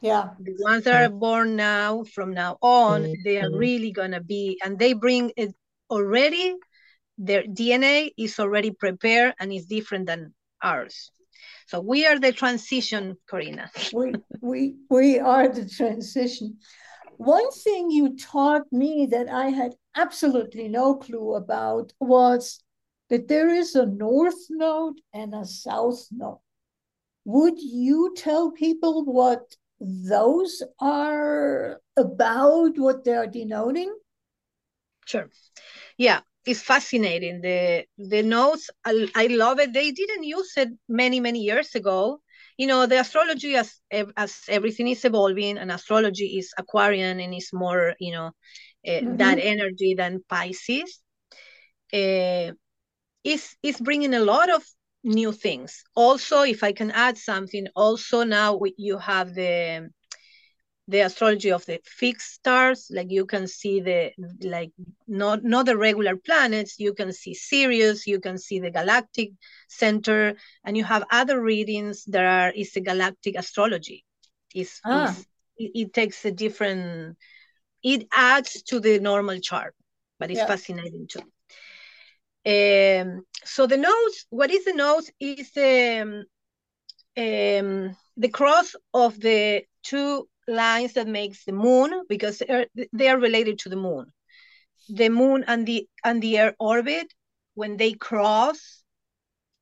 yeah, 0.00 0.30
the 0.38 0.54
ones 0.58 0.84
that 0.84 1.02
are 1.02 1.14
born 1.14 1.56
now, 1.56 2.04
from 2.04 2.34
now 2.34 2.58
on, 2.60 3.02
mm-hmm. 3.02 3.22
they 3.24 3.40
are 3.40 3.50
really 3.50 3.92
gonna 3.92 4.20
be, 4.20 4.60
and 4.64 4.78
they 4.78 4.92
bring 4.92 5.32
a, 5.38 5.48
already 5.90 6.56
their 7.18 7.44
DNA 7.44 8.10
is 8.18 8.38
already 8.38 8.70
prepared 8.70 9.34
and 9.38 9.52
is 9.52 9.66
different 9.66 10.06
than 10.06 10.34
ours. 10.62 11.10
So 11.66 11.80
we 11.80 12.06
are 12.06 12.18
the 12.18 12.32
transition, 12.32 13.16
Corina. 13.30 13.68
we 13.92 14.14
we 14.40 14.74
we 14.90 15.18
are 15.18 15.48
the 15.48 15.68
transition. 15.68 16.58
One 17.16 17.50
thing 17.52 17.90
you 17.90 18.16
taught 18.16 18.70
me 18.72 19.06
that 19.06 19.28
I 19.28 19.50
had 19.50 19.76
absolutely 19.94 20.68
no 20.68 20.96
clue 20.96 21.34
about 21.34 21.92
was 22.00 22.60
there 23.18 23.48
is 23.48 23.74
a 23.74 23.86
north 23.86 24.46
node 24.50 25.00
and 25.12 25.34
a 25.34 25.44
south 25.44 26.08
node. 26.10 26.38
Would 27.24 27.60
you 27.60 28.14
tell 28.16 28.50
people 28.50 29.04
what 29.04 29.56
those 29.80 30.62
are 30.80 31.80
about, 31.96 32.78
what 32.78 33.04
they're 33.04 33.26
denoting? 33.26 33.94
Sure. 35.06 35.28
Yeah, 35.98 36.20
it's 36.46 36.62
fascinating. 36.62 37.40
The 37.40 37.84
the 37.98 38.22
nodes, 38.22 38.70
I, 38.84 39.08
I 39.14 39.26
love 39.26 39.58
it. 39.58 39.72
They 39.72 39.90
didn't 39.90 40.24
use 40.24 40.52
it 40.56 40.68
many 40.88 41.20
many 41.20 41.40
years 41.40 41.74
ago. 41.74 42.20
You 42.56 42.66
know, 42.66 42.86
the 42.86 43.00
astrology 43.00 43.56
as 43.56 43.80
as 44.16 44.40
everything 44.48 44.88
is 44.88 45.04
evolving, 45.04 45.58
and 45.58 45.72
astrology 45.72 46.38
is 46.38 46.52
Aquarian 46.58 47.20
and 47.20 47.34
is 47.34 47.50
more 47.52 47.94
you 47.98 48.12
know 48.12 48.26
uh, 48.26 48.90
mm-hmm. 48.90 49.16
that 49.16 49.38
energy 49.38 49.94
than 49.94 50.24
Pisces. 50.28 51.00
Uh, 51.92 52.52
is 53.24 53.56
is 53.62 53.80
bringing 53.80 54.14
a 54.14 54.20
lot 54.20 54.52
of 54.52 54.62
new 55.02 55.32
things. 55.32 55.82
Also, 55.94 56.42
if 56.42 56.62
I 56.62 56.72
can 56.72 56.90
add 56.90 57.18
something, 57.18 57.66
also 57.74 58.24
now 58.24 58.54
we, 58.54 58.74
you 58.76 58.98
have 58.98 59.34
the 59.34 59.90
the 60.86 61.00
astrology 61.00 61.50
of 61.50 61.64
the 61.64 61.80
fixed 61.84 62.34
stars 62.34 62.88
like 62.90 63.10
you 63.10 63.24
can 63.24 63.46
see 63.46 63.80
the 63.80 64.12
like 64.42 64.70
not 65.08 65.42
not 65.42 65.64
the 65.64 65.76
regular 65.76 66.14
planets 66.14 66.78
you 66.78 66.92
can 66.92 67.10
see 67.10 67.32
sirius 67.32 68.06
you 68.06 68.20
can 68.20 68.36
see 68.36 68.60
the 68.60 68.70
galactic 68.70 69.30
center 69.66 70.34
and 70.62 70.76
you 70.76 70.84
have 70.84 71.02
other 71.10 71.40
readings 71.40 72.04
that 72.04 72.24
are 72.24 72.52
is 72.52 72.72
the 72.72 72.82
galactic 72.82 73.34
astrology 73.38 74.04
is, 74.54 74.78
ah. 74.84 75.16
it, 75.56 75.70
it, 75.74 75.92
takes 75.94 76.22
a 76.26 76.30
different 76.30 77.16
it 77.82 78.06
adds 78.12 78.62
to 78.62 78.78
the 78.78 78.98
normal 78.98 79.38
chart 79.40 79.74
but 80.18 80.30
it's 80.30 80.40
yeah. 80.40 80.46
fascinating 80.46 81.06
too 81.08 81.22
um, 82.46 83.24
so 83.44 83.66
the 83.66 83.76
nodes 83.76 84.26
what 84.30 84.50
is 84.50 84.64
the 84.64 84.72
nodes 84.72 85.10
is 85.20 85.50
um, 85.56 86.24
um, 87.16 87.96
the 88.16 88.28
cross 88.28 88.74
of 88.92 89.18
the 89.20 89.64
two 89.82 90.28
lines 90.46 90.94
that 90.94 91.08
makes 91.08 91.44
the 91.44 91.52
moon 91.52 92.02
because 92.08 92.38
they 92.38 92.46
are, 92.48 92.66
they 92.92 93.08
are 93.08 93.18
related 93.18 93.58
to 93.60 93.68
the 93.68 93.76
moon. 93.76 94.12
The 94.88 95.08
moon 95.08 95.44
and 95.46 95.66
the 95.66 95.88
and 96.04 96.22
the 96.22 96.40
Earth 96.40 96.56
orbit, 96.58 97.12
when 97.54 97.76
they 97.76 97.92
cross, 97.92 98.82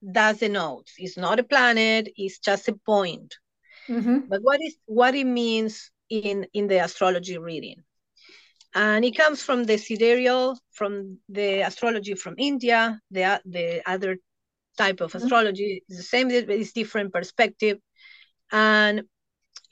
that's 0.03 0.41
the 0.41 0.49
nodes. 0.49 0.93
It's 0.99 1.17
not 1.17 1.39
a 1.39 1.45
planet, 1.45 2.09
it's 2.17 2.39
just 2.39 2.69
a 2.69 2.75
point. 2.75 3.37
Mm-hmm. 3.89 4.27
But 4.29 4.41
what 4.43 4.61
is 4.61 4.77
what 4.87 5.15
it 5.15 5.27
means 5.27 5.91
in 6.09 6.47
in 6.53 6.67
the 6.67 6.83
astrology 6.83 7.39
reading? 7.39 7.85
And 8.75 9.05
it 9.05 9.17
comes 9.17 9.43
from 9.43 9.65
the 9.65 9.77
sidereal, 9.77 10.59
from 10.71 11.19
the 11.29 11.61
astrology 11.61 12.15
from 12.15 12.35
India, 12.39 13.01
the 13.11 13.41
the 13.45 13.83
other 13.87 14.17
type 14.79 15.01
of 15.01 15.13
mm-hmm. 15.13 15.23
astrology 15.23 15.85
is 15.89 15.97
the 15.99 16.03
same, 16.03 16.29
but 16.29 16.51
it's 16.51 16.73
different 16.73 17.13
perspective. 17.13 17.79
And 18.51 19.03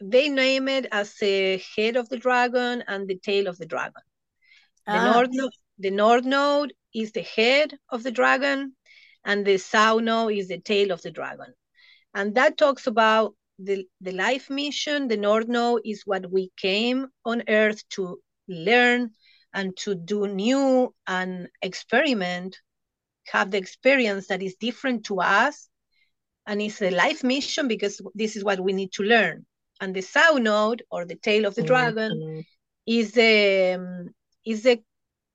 they 0.00 0.28
name 0.28 0.68
it 0.68 0.86
as 0.92 1.14
the 1.14 1.62
head 1.76 1.96
of 1.96 2.08
the 2.08 2.18
dragon 2.18 2.84
and 2.86 3.06
the 3.06 3.18
tail 3.18 3.46
of 3.46 3.58
the 3.58 3.66
dragon. 3.66 4.02
The 4.86 4.92
ah. 4.92 5.12
north 5.12 5.28
node, 5.32 5.52
the 5.78 5.90
north 5.90 6.24
node 6.24 6.72
is 6.94 7.12
the 7.12 7.22
head 7.22 7.76
of 7.90 8.02
the 8.02 8.10
dragon, 8.10 8.74
and 9.24 9.46
the 9.46 9.58
south 9.58 10.02
node 10.02 10.32
is 10.32 10.48
the 10.48 10.60
tail 10.60 10.90
of 10.90 11.02
the 11.02 11.10
dragon. 11.10 11.52
And 12.14 12.34
that 12.34 12.56
talks 12.58 12.86
about 12.86 13.34
the, 13.58 13.86
the 14.00 14.12
life 14.12 14.50
mission. 14.50 15.08
The 15.08 15.16
north 15.16 15.48
node 15.48 15.82
is 15.84 16.02
what 16.06 16.30
we 16.30 16.50
came 16.56 17.08
on 17.24 17.44
earth 17.48 17.86
to 17.90 18.18
learn 18.54 19.10
and 19.52 19.76
to 19.78 19.94
do 19.94 20.26
new 20.26 20.94
and 21.06 21.48
experiment, 21.62 22.56
have 23.26 23.50
the 23.50 23.58
experience 23.58 24.28
that 24.28 24.42
is 24.42 24.54
different 24.56 25.04
to 25.06 25.20
us. 25.20 25.68
And 26.46 26.60
it's 26.60 26.82
a 26.82 26.90
life 26.90 27.22
mission 27.22 27.68
because 27.68 28.00
this 28.14 28.36
is 28.36 28.44
what 28.44 28.60
we 28.60 28.72
need 28.72 28.92
to 28.92 29.02
learn 29.02 29.46
and 29.80 29.94
the 29.94 30.02
south 30.02 30.40
node 30.40 30.82
or 30.90 31.04
the 31.04 31.16
tail 31.16 31.46
of 31.46 31.54
the 31.54 31.62
dragon 31.62 32.12
mm-hmm. 32.12 32.40
is 32.86 33.12
the 33.12 33.74
um, 33.78 34.08
is 34.44 34.62
the 34.62 34.80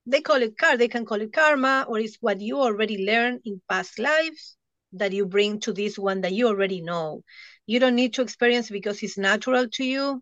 they 0.06 0.22
call 0.22 0.42
it 0.42 0.58
car 0.58 0.78
they 0.78 0.88
can 0.88 1.06
call 1.06 1.20
it 1.20 1.34
karma 1.34 1.86
or 1.90 2.00
it's 2.00 2.18
what 2.22 2.40
you 2.40 2.60
already 2.60 3.06
learned 3.06 3.42
in 3.46 3.62
past 3.68 4.00
lives 4.00 4.56
that 4.94 5.12
you 5.12 5.26
bring 5.26 5.60
to 5.60 5.74
this 5.74 5.98
one 5.98 6.22
that 6.22 6.34
you 6.34 6.48
already 6.48 6.82
know 6.82 7.22
you 7.66 7.80
don't 7.80 7.96
need 7.96 8.14
to 8.14 8.22
experience 8.22 8.70
because 8.70 9.02
it's 9.02 9.18
natural 9.18 9.68
to 9.68 9.84
you 9.84 10.22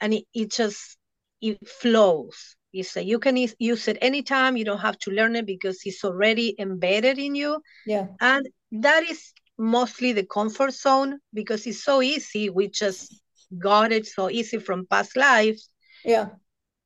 and 0.00 0.12
it, 0.12 0.24
it 0.34 0.50
just 0.50 0.95
it 1.40 1.66
flows. 1.66 2.56
You 2.72 2.82
say 2.82 3.02
you 3.02 3.18
can 3.18 3.36
use 3.36 3.88
it 3.88 3.98
anytime. 4.00 4.56
You 4.56 4.64
don't 4.64 4.80
have 4.80 4.98
to 5.00 5.10
learn 5.10 5.36
it 5.36 5.46
because 5.46 5.80
it's 5.84 6.04
already 6.04 6.54
embedded 6.58 7.18
in 7.18 7.34
you. 7.34 7.60
Yeah. 7.86 8.08
And 8.20 8.46
that 8.72 9.02
is 9.04 9.32
mostly 9.58 10.12
the 10.12 10.26
comfort 10.26 10.74
zone 10.74 11.18
because 11.32 11.66
it's 11.66 11.82
so 11.82 12.02
easy. 12.02 12.50
We 12.50 12.68
just 12.68 13.22
got 13.58 13.92
it 13.92 14.06
so 14.06 14.28
easy 14.28 14.58
from 14.58 14.86
past 14.86 15.16
lives 15.16 15.70
yeah. 16.04 16.28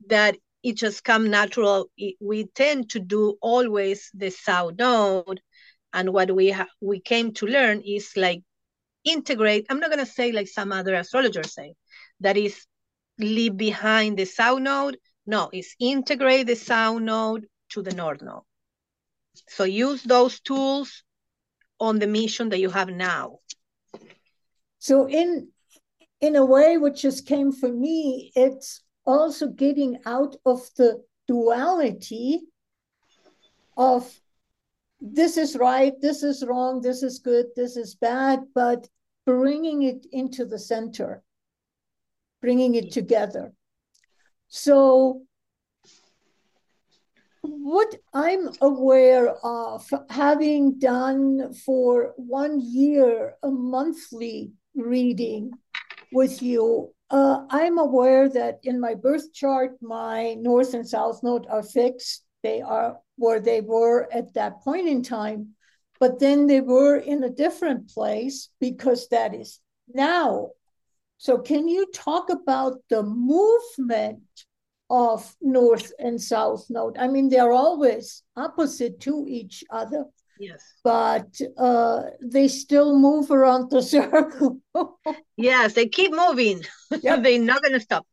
that 0.09 0.37
it 0.63 0.77
just 0.77 1.03
come 1.03 1.31
natural. 1.31 1.91
We 2.21 2.47
tend 2.55 2.91
to 2.91 3.01
do 3.01 3.37
always 3.41 4.11
the 4.15 4.31
south 4.31 4.75
node. 4.79 5.41
And 5.93 6.13
what 6.13 6.31
we 6.31 6.51
ha- 6.51 6.69
we 6.81 7.01
came 7.01 7.33
to 7.35 7.47
learn 7.47 7.81
is 7.81 8.13
like 8.17 8.43
integrate 9.05 9.67
i'm 9.71 9.81
not 9.81 9.91
going 9.91 10.05
to 10.05 10.13
say 10.13 10.33
like 10.33 10.49
some 10.49 10.73
other 10.73 10.95
astrologers 10.95 11.55
say 11.55 11.75
that 12.21 12.37
is 12.37 12.67
leave 13.23 13.57
behind 13.57 14.19
the 14.19 14.25
south 14.25 14.61
node. 14.61 14.99
No 15.27 15.51
it's 15.53 15.75
integrate 15.79 16.47
the 16.47 16.57
south 16.57 17.01
node 17.01 17.47
to 17.71 17.83
the 17.83 17.95
north 17.95 18.23
node. 18.23 18.43
So 19.49 19.65
use 19.65 20.03
those 20.03 20.41
tools 20.41 21.03
on 21.79 21.99
the 21.99 22.07
mission 22.07 22.51
that 22.51 22.61
you 22.61 22.71
have 22.71 22.89
now. 22.89 23.39
So 24.79 25.09
in 25.09 25.49
in 26.21 26.37
a 26.37 26.45
way 26.45 26.77
which 26.77 27.03
just 27.03 27.27
came 27.27 27.53
for 27.53 27.69
me, 27.69 28.33
it's 28.37 28.83
also 29.07 29.49
getting 29.49 29.99
out 30.05 30.37
of 30.45 30.61
the 30.77 31.03
duality 31.27 32.41
of 33.77 34.21
this 35.01 35.39
is 35.39 35.57
right, 35.57 35.95
this 36.01 36.23
is 36.23 36.45
wrong, 36.47 36.83
this 36.83 37.03
is 37.03 37.19
good, 37.21 37.47
this 37.57 37.77
is 37.77 37.95
bad, 37.95 38.41
but 38.55 38.87
bringing 39.25 39.83
it 39.83 40.07
into 40.13 40.45
the 40.45 40.59
center, 40.59 41.23
bringing 42.41 42.75
it 42.75 42.93
together. 42.93 43.53
So, 44.49 45.23
what 47.43 47.95
I'm 48.13 48.51
aware 48.61 49.35
of, 49.45 49.89
having 50.11 50.79
done 50.79 51.55
for 51.55 52.13
one 52.17 52.61
year 52.61 53.35
a 53.43 53.51
monthly 53.51 54.53
reading 54.75 55.53
with 56.13 56.43
you. 56.43 56.93
Uh, 57.11 57.45
I'm 57.51 57.79
aware 57.79 58.29
that 58.29 58.61
in 58.63 58.79
my 58.81 58.95
birth 58.95 59.33
chart, 59.33 59.77
my 59.81 60.35
north 60.35 60.75
and 60.75 60.89
south 60.89 61.23
node 61.23 61.47
are 61.49 61.63
fixed. 61.63 62.25
They 62.43 62.61
are 62.61 62.99
where 63.17 63.41
they 63.41 63.61
were 63.61 64.09
at 64.13 64.35
that 64.35 64.61
point 64.63 64.89
in 64.89 65.03
time, 65.03 65.55
but 65.99 66.19
then 66.19 66.47
they 66.47 66.61
were 66.61 66.97
in 66.97 67.23
a 67.25 67.31
different 67.31 67.91
place 67.91 68.49
because 68.61 69.09
that 69.09 69.35
is 69.35 69.61
now. 69.93 70.51
So, 71.21 71.37
can 71.37 71.69
you 71.69 71.85
talk 71.93 72.31
about 72.31 72.79
the 72.89 73.03
movement 73.03 74.23
of 74.89 75.37
north 75.43 75.93
and 75.99 76.19
south 76.19 76.65
node? 76.71 76.97
I 76.97 77.09
mean, 77.09 77.29
they're 77.29 77.53
always 77.53 78.23
opposite 78.37 79.01
to 79.01 79.27
each 79.29 79.63
other. 79.69 80.07
Yes. 80.39 80.65
But 80.83 81.39
uh, 81.59 82.05
they 82.23 82.49
still 82.49 82.99
move 82.99 83.31
around 83.31 83.71
the 83.71 83.83
circle. 83.97 84.63
yes, 85.37 85.75
they 85.75 85.89
keep 85.89 86.11
moving. 86.11 86.63
Yep. 87.03 87.23
They're 87.23 87.39
not 87.39 87.61
going 87.61 87.75
to 87.75 87.81
stop. 87.81 88.07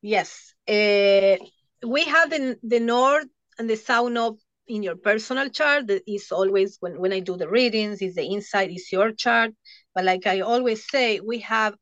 Yes. 0.00 0.54
Uh, 0.68 1.42
we 1.84 2.04
have 2.04 2.30
the, 2.30 2.56
the 2.62 2.78
north 2.78 3.26
and 3.58 3.68
the 3.68 3.76
south 3.76 4.12
node 4.12 4.38
in 4.68 4.84
your 4.84 4.94
personal 4.94 5.48
chart. 5.48 5.88
That 5.88 6.04
is 6.06 6.30
always 6.30 6.76
when, 6.78 7.00
when 7.00 7.12
I 7.12 7.18
do 7.18 7.36
the 7.36 7.48
readings, 7.48 8.00
is 8.00 8.14
the 8.14 8.32
inside 8.32 8.70
is 8.70 8.92
your 8.92 9.10
chart. 9.10 9.50
But 9.92 10.04
like 10.04 10.28
I 10.28 10.40
always 10.40 10.88
say, 10.88 11.18
we 11.18 11.40
have 11.40 11.74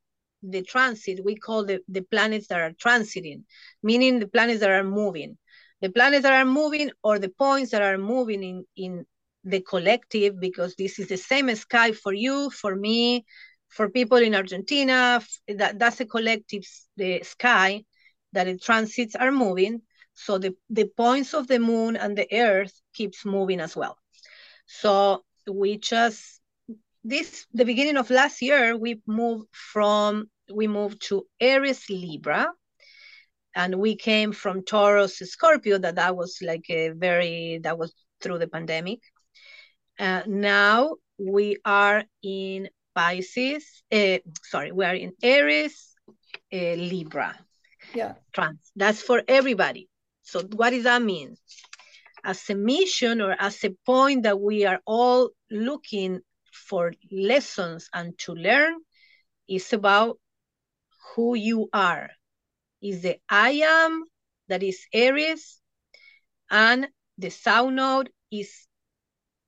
the 0.43 0.61
transit, 0.63 1.23
we 1.23 1.35
call 1.35 1.65
the, 1.65 1.81
the 1.87 2.01
planets 2.01 2.47
that 2.47 2.59
are 2.59 2.71
transiting, 2.71 3.43
meaning 3.83 4.19
the 4.19 4.27
planets 4.27 4.59
that 4.61 4.69
are 4.69 4.83
moving. 4.83 5.37
The 5.81 5.89
planets 5.89 6.23
that 6.23 6.33
are 6.33 6.45
moving 6.45 6.91
or 7.03 7.19
the 7.19 7.29
points 7.29 7.71
that 7.71 7.81
are 7.81 7.97
moving 7.97 8.43
in, 8.43 8.65
in 8.75 9.05
the 9.43 9.61
collective 9.61 10.39
because 10.39 10.75
this 10.75 10.99
is 10.99 11.07
the 11.07 11.17
same 11.17 11.53
sky 11.55 11.91
for 11.91 12.13
you, 12.13 12.49
for 12.49 12.75
me, 12.75 13.25
for 13.69 13.89
people 13.89 14.17
in 14.17 14.35
Argentina. 14.35 15.21
That, 15.47 15.79
that's 15.79 15.99
a 16.01 16.05
collective 16.05 16.63
the 16.97 17.23
sky 17.23 17.83
that 18.33 18.45
the 18.45 18.57
transits 18.57 19.15
are 19.15 19.31
moving. 19.31 19.81
So 20.13 20.37
the, 20.37 20.55
the 20.69 20.85
points 20.85 21.33
of 21.33 21.47
the 21.47 21.59
moon 21.59 21.95
and 21.97 22.17
the 22.17 22.27
earth 22.33 22.73
keeps 22.93 23.25
moving 23.25 23.59
as 23.59 23.75
well. 23.75 23.97
So 24.67 25.23
we 25.47 25.77
just 25.77 26.41
this 27.03 27.47
the 27.53 27.65
beginning 27.65 27.97
of 27.97 28.09
last 28.11 28.41
year 28.41 28.77
we 28.77 29.01
moved 29.07 29.47
from 29.53 30.29
we 30.51 30.67
moved 30.67 31.01
to 31.07 31.25
Aries 31.39 31.89
Libra 31.89 32.47
and 33.55 33.75
we 33.75 33.95
came 33.95 34.31
from 34.31 34.63
Taurus 34.63 35.17
Scorpio 35.17 35.77
that 35.77 35.95
that 35.95 36.15
was 36.15 36.37
like 36.41 36.69
a 36.69 36.89
very 36.89 37.59
that 37.63 37.77
was 37.77 37.93
through 38.21 38.39
the 38.39 38.47
pandemic. 38.47 38.99
Uh, 39.99 40.21
now 40.27 40.95
we 41.17 41.57
are 41.65 42.03
in 42.23 42.69
Pisces, 42.95 43.83
uh, 43.91 44.17
sorry, 44.43 44.71
we 44.71 44.85
are 44.85 44.95
in 44.95 45.13
Aries, 45.21 45.95
uh, 46.53 46.73
Libra. 46.75 47.37
Yeah. 47.93 48.13
Trans. 48.33 48.71
That's 48.75 49.01
for 49.01 49.21
everybody. 49.27 49.89
So 50.21 50.41
what 50.55 50.71
does 50.71 50.83
that 50.83 51.01
mean? 51.01 51.35
As 52.23 52.49
a 52.49 52.55
mission 52.55 53.21
or 53.21 53.35
as 53.37 53.63
a 53.63 53.75
point 53.85 54.23
that 54.23 54.39
we 54.39 54.65
are 54.65 54.79
all 54.85 55.31
looking 55.49 56.21
for 56.53 56.93
lessons 57.11 57.89
and 57.93 58.17
to 58.19 58.33
learn 58.33 58.75
is 59.49 59.73
about 59.73 60.19
who 61.15 61.35
you 61.35 61.69
are. 61.73 62.09
Is 62.81 63.01
the 63.01 63.17
I 63.29 63.61
am 63.63 64.05
that 64.47 64.63
is 64.63 64.85
Aries, 64.93 65.59
and 66.49 66.87
the 67.17 67.29
south 67.29 67.71
Node 67.71 68.09
is 68.31 68.67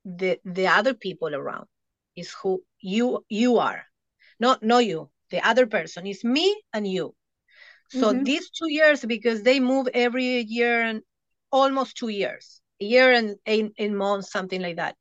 the 0.05 0.39
the 0.45 0.67
other 0.67 0.93
people 0.93 1.33
around. 1.33 1.67
Is 2.15 2.31
who 2.41 2.63
you 2.79 3.25
you 3.29 3.57
are, 3.57 3.83
not 4.39 4.61
not 4.61 4.85
you. 4.85 5.09
The 5.31 5.45
other 5.47 5.65
person 5.65 6.05
is 6.05 6.23
me 6.23 6.61
and 6.73 6.87
you. 6.87 7.15
So 7.89 8.09
mm 8.09 8.17
-hmm. 8.17 8.25
these 8.25 8.49
two 8.57 8.69
years, 8.69 9.05
because 9.05 9.41
they 9.41 9.59
move 9.59 9.89
every 9.93 10.45
year 10.47 10.81
and 10.81 11.01
almost 11.49 11.97
two 11.97 12.09
years, 12.09 12.61
a 12.81 12.85
year 12.85 13.13
and 13.13 13.37
eight, 13.45 13.71
eight 13.77 13.91
months, 13.91 14.31
something 14.31 14.61
like 14.61 14.77
that. 14.77 14.95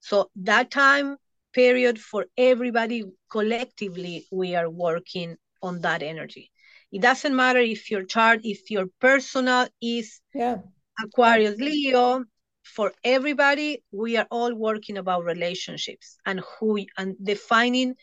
So 0.00 0.30
that 0.44 0.70
time 0.70 1.16
period 1.52 1.98
for 2.00 2.26
everybody 2.36 3.04
collectively, 3.28 4.26
we 4.30 4.56
are 4.56 4.70
working 4.70 5.36
on 5.62 5.80
that 5.80 6.02
energy. 6.02 6.50
It 6.90 7.00
doesn't 7.00 7.34
matter 7.34 7.60
if 7.60 7.90
your 7.90 8.04
chart, 8.04 8.40
if 8.44 8.70
your 8.70 8.86
personal 9.00 9.68
is 9.80 10.20
yeah. 10.34 10.58
Aquarius 11.02 11.58
Leo, 11.58 12.24
for 12.62 12.92
everybody, 13.02 13.82
we 13.90 14.16
are 14.16 14.26
all 14.30 14.54
working 14.54 14.98
about 14.98 15.24
relationships 15.24 16.16
and 16.26 16.40
who 16.40 16.84
and 16.96 17.16
defining 17.22 17.94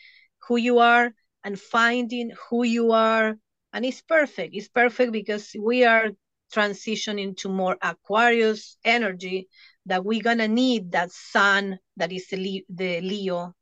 who 0.48 0.58
you 0.58 0.80
are 0.80 1.12
and 1.44 1.60
finding 1.60 2.32
who 2.50 2.64
you 2.64 2.92
are. 2.92 3.38
And 3.74 3.86
it's 3.86 4.02
perfect. 4.02 4.56
It's 4.56 4.68
perfect 4.68 5.12
because 5.12 5.52
we 5.60 5.86
are 5.86 6.10
transitioning 6.54 7.38
to 7.38 7.50
more 7.50 7.78
Aquarius 7.82 8.78
energy 8.84 9.48
that 9.86 10.04
we're 10.04 10.22
gonna 10.22 10.48
need 10.48 10.92
that 10.92 11.12
sun 11.12 11.80
that 11.98 12.12
is 12.12 12.28
the, 12.28 12.66
the 12.70 13.02
Leo, 13.02 13.54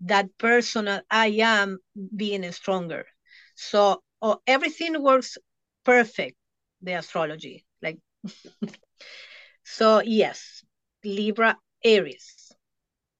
that 0.00 0.36
personal 0.38 1.00
I 1.10 1.28
am 1.40 1.78
being 2.14 2.50
stronger. 2.52 3.06
So 3.56 4.02
oh, 4.22 4.40
everything 4.46 5.02
works 5.02 5.38
perfect, 5.84 6.36
the 6.82 6.92
astrology. 6.92 7.64
Like 7.82 7.98
so 9.64 10.02
yes, 10.04 10.62
Libra 11.04 11.56
Aries. 11.82 12.52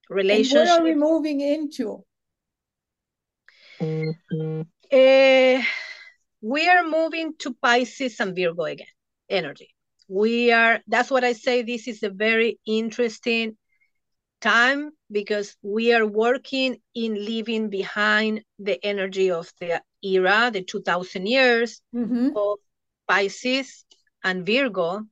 Relationship. 0.08 0.56
And 0.56 0.68
what 0.68 0.80
are 0.80 0.84
we 0.84 0.94
moving 0.94 1.40
into? 1.40 2.04
Uh, 3.80 5.62
we 6.40 6.68
are 6.68 6.84
moving 6.84 7.34
to 7.38 7.54
Pisces 7.60 8.20
and 8.20 8.36
Virgo 8.36 8.64
again, 8.64 8.86
energy. 9.28 9.74
We 10.08 10.52
are, 10.52 10.80
that's 10.86 11.10
what 11.10 11.24
I 11.24 11.32
say, 11.32 11.62
this 11.62 11.88
is 11.88 12.04
a 12.04 12.10
very 12.10 12.60
interesting 12.64 13.56
time 14.40 14.90
because 15.10 15.56
we 15.62 15.92
are 15.92 16.06
working 16.06 16.78
in 16.94 17.14
leaving 17.14 17.70
behind 17.70 18.42
the 18.58 18.78
energy 18.84 19.30
of 19.30 19.50
the 19.60 19.82
era, 20.02 20.50
the 20.52 20.62
2000 20.62 21.26
years 21.26 21.80
mm-hmm. 21.94 22.36
of 22.36 22.58
Pisces 23.08 23.84
and 24.22 24.44
Virgo. 24.44 25.02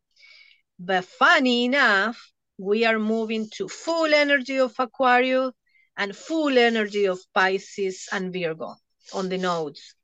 But 0.79 1.05
funny 1.05 1.65
enough, 1.65 2.19
we 2.59 2.85
are 2.85 2.99
moving 2.99 3.49
to 3.55 3.69
full 3.69 4.13
energy 4.13 4.59
of 4.59 4.75
Aquarius 4.79 5.53
and 5.97 6.15
full 6.15 6.57
energy 6.59 7.07
of 7.07 7.19
Pisces 7.33 8.09
and 8.13 8.33
Virgo 8.33 8.75
on 9.13 9.29
the 9.29 9.39
nodes. 9.39 9.95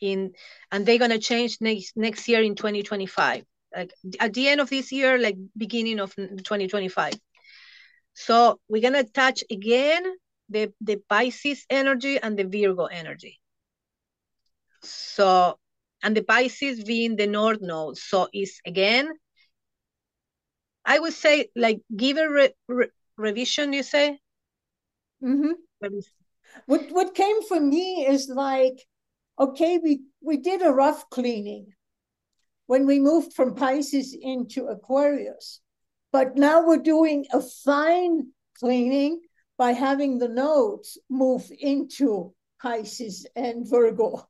In 0.00 0.32
and 0.70 0.84
they're 0.84 0.98
gonna 0.98 1.18
change 1.18 1.58
next 1.60 1.96
next 1.96 2.28
year 2.28 2.42
in 2.42 2.54
2025. 2.54 3.44
Like 3.74 3.92
at 4.20 4.34
the 4.34 4.48
end 4.48 4.60
of 4.60 4.68
this 4.68 4.92
year, 4.92 5.18
like 5.18 5.36
beginning 5.56 6.00
of 6.00 6.14
2025. 6.14 7.14
So 8.18 8.58
we're 8.68 8.80
gonna 8.80 9.04
touch 9.04 9.44
again 9.50 10.02
the, 10.48 10.72
the 10.80 10.96
Pisces 11.08 11.66
energy 11.68 12.18
and 12.18 12.36
the 12.36 12.44
Virgo 12.44 12.86
energy. 12.86 13.38
So, 14.82 15.58
and 16.02 16.16
the 16.16 16.22
Pisces 16.22 16.82
being 16.82 17.16
the 17.16 17.26
North 17.26 17.60
Node. 17.60 17.98
So 17.98 18.28
it's 18.32 18.58
again, 18.64 19.12
I 20.82 20.98
would 20.98 21.12
say 21.12 21.50
like 21.54 21.82
give 21.94 22.16
a 22.16 22.28
re, 22.28 22.50
re, 22.68 22.86
revision, 23.18 23.74
you 23.74 23.82
say? 23.82 24.18
Mm-hmm. 25.22 25.52
What, 26.64 26.90
what 26.90 27.14
came 27.14 27.42
for 27.42 27.60
me 27.60 28.06
is 28.06 28.30
like, 28.30 28.80
okay, 29.38 29.78
we, 29.78 30.04
we 30.22 30.38
did 30.38 30.62
a 30.62 30.72
rough 30.72 31.10
cleaning 31.10 31.66
when 32.66 32.86
we 32.86 32.98
moved 32.98 33.34
from 33.34 33.54
Pisces 33.54 34.16
into 34.18 34.68
Aquarius. 34.68 35.60
But 36.12 36.36
now 36.36 36.66
we're 36.66 36.78
doing 36.78 37.26
a 37.32 37.40
fine 37.40 38.28
cleaning 38.58 39.20
by 39.58 39.72
having 39.72 40.18
the 40.18 40.28
nodes 40.28 40.98
move 41.08 41.50
into 41.58 42.34
Pisces 42.60 43.26
and 43.36 43.68
Virgo. 43.68 44.28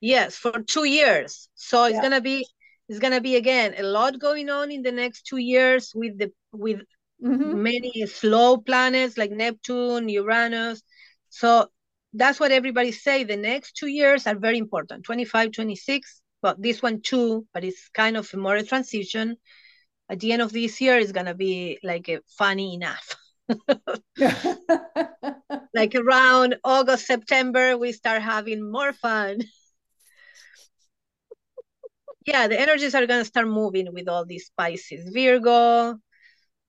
Yes, 0.00 0.36
for 0.36 0.62
two 0.62 0.84
years. 0.84 1.48
So 1.54 1.84
it's 1.84 1.94
yeah. 1.94 2.02
gonna 2.02 2.20
be 2.20 2.46
it's 2.88 2.98
gonna 2.98 3.20
be 3.20 3.36
again 3.36 3.74
a 3.78 3.82
lot 3.82 4.18
going 4.18 4.48
on 4.48 4.70
in 4.70 4.82
the 4.82 4.92
next 4.92 5.22
two 5.22 5.38
years 5.38 5.92
with 5.94 6.18
the 6.18 6.32
with 6.52 6.80
mm-hmm. 7.22 7.62
many 7.62 8.06
slow 8.06 8.58
planets 8.58 9.18
like 9.18 9.30
Neptune, 9.30 10.08
Uranus. 10.08 10.82
So 11.30 11.68
that's 12.14 12.40
what 12.40 12.52
everybody 12.52 12.92
say. 12.92 13.24
The 13.24 13.36
next 13.36 13.76
two 13.76 13.88
years 13.88 14.26
are 14.26 14.38
very 14.38 14.58
important. 14.58 15.04
25, 15.04 15.52
26, 15.52 16.22
but 16.40 16.60
this 16.62 16.80
one 16.80 17.00
too, 17.02 17.46
but 17.52 17.64
it's 17.64 17.88
kind 17.90 18.16
of 18.16 18.32
more 18.34 18.56
a 18.56 18.62
transition 18.62 19.36
at 20.08 20.20
the 20.20 20.32
end 20.32 20.42
of 20.42 20.52
this 20.52 20.80
year 20.80 20.98
is 20.98 21.12
gonna 21.12 21.34
be 21.34 21.78
like 21.82 22.08
funny 22.26 22.74
enough. 22.74 23.16
like 25.74 25.94
around 25.94 26.56
August, 26.64 27.06
September, 27.06 27.76
we 27.76 27.92
start 27.92 28.22
having 28.22 28.70
more 28.70 28.92
fun. 28.92 29.40
yeah, 32.26 32.46
the 32.48 32.60
energies 32.60 32.94
are 32.94 33.06
gonna 33.06 33.24
start 33.24 33.48
moving 33.48 33.92
with 33.92 34.08
all 34.08 34.24
these 34.24 34.50
Pisces, 34.56 35.10
Virgo, 35.12 35.98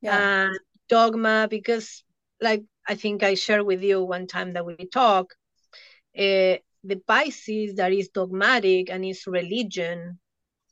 yeah. 0.01 0.45
and 0.45 0.59
dogma, 0.87 1.47
because 1.49 2.03
like 2.41 2.63
I 2.87 2.95
think 2.95 3.23
I 3.23 3.35
shared 3.35 3.65
with 3.65 3.83
you 3.83 4.03
one 4.03 4.27
time 4.27 4.53
that 4.53 4.65
we 4.65 4.75
talk, 4.91 5.35
uh, 6.17 6.57
the 6.83 7.01
Pisces 7.05 7.75
that 7.75 7.91
is 7.91 8.09
dogmatic 8.09 8.89
and 8.89 9.05
is 9.05 9.27
religion 9.27 10.19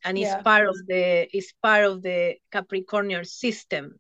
and 0.04 0.18
yeah. 0.18 0.36
it's 0.36 0.44
part 0.44 0.68
of 0.68 0.76
the 0.88 1.28
it's 1.36 1.54
part 1.62 1.86
of 1.86 2.02
the 2.02 2.36
Capricornian 2.52 3.26
system. 3.26 4.00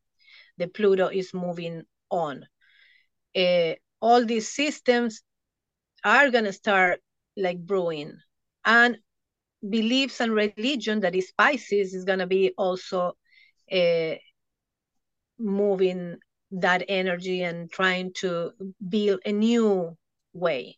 The 0.58 0.68
Pluto 0.68 1.08
is 1.08 1.34
moving 1.34 1.84
on. 2.10 2.46
Uh, 3.36 3.74
all 4.02 4.26
these 4.26 4.50
systems 4.50 5.22
are 6.04 6.30
gonna 6.32 6.54
start 6.54 7.02
like 7.36 7.60
brewing, 7.60 8.18
and 8.66 8.98
beliefs 9.68 10.22
and 10.22 10.34
religion 10.34 11.02
that 11.02 11.16
is 11.16 11.32
Pisces 11.38 11.94
is 11.94 12.04
gonna 12.04 12.28
be 12.28 12.54
also 12.58 13.14
uh, 13.72 14.16
moving 15.40 16.18
that 16.52 16.84
energy 16.88 17.44
and 17.44 17.70
trying 17.72 18.14
to 18.14 18.52
build 18.88 19.20
a 19.26 19.32
new 19.32 19.98
way. 20.34 20.78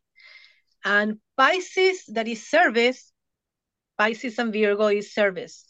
And 0.84 1.20
Pisces 1.38 2.06
that 2.08 2.28
is 2.28 2.48
service 2.48 3.09
Pisces 4.00 4.40
and 4.40 4.54
Virgo 4.54 4.88
is 4.88 5.14
service. 5.14 5.66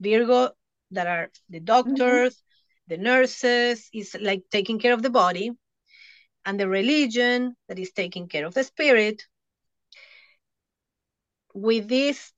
Virgo, 0.00 0.50
that 0.90 1.06
are 1.06 1.30
the 1.48 1.60
doctors, 1.60 2.34
mm-hmm. 2.34 2.94
the 2.94 2.98
nurses, 2.98 3.88
is 3.94 4.14
like 4.20 4.42
taking 4.50 4.78
care 4.78 4.92
of 4.92 5.02
the 5.02 5.08
body, 5.08 5.50
and 6.44 6.60
the 6.60 6.68
religion 6.68 7.56
that 7.68 7.78
is 7.78 7.92
taking 7.92 8.28
care 8.28 8.44
of 8.44 8.52
the 8.52 8.64
spirit. 8.64 9.24
With 11.54 11.88
this 11.88 12.32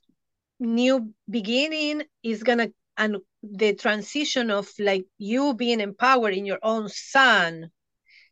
new 0.60 1.12
beginning 1.28 2.04
is 2.22 2.44
gonna 2.44 2.68
and 2.96 3.16
the 3.42 3.74
transition 3.74 4.50
of 4.50 4.70
like 4.78 5.04
you 5.18 5.54
being 5.54 5.80
empowered 5.80 6.34
in 6.34 6.46
your 6.46 6.60
own 6.62 6.88
sun 6.88 7.70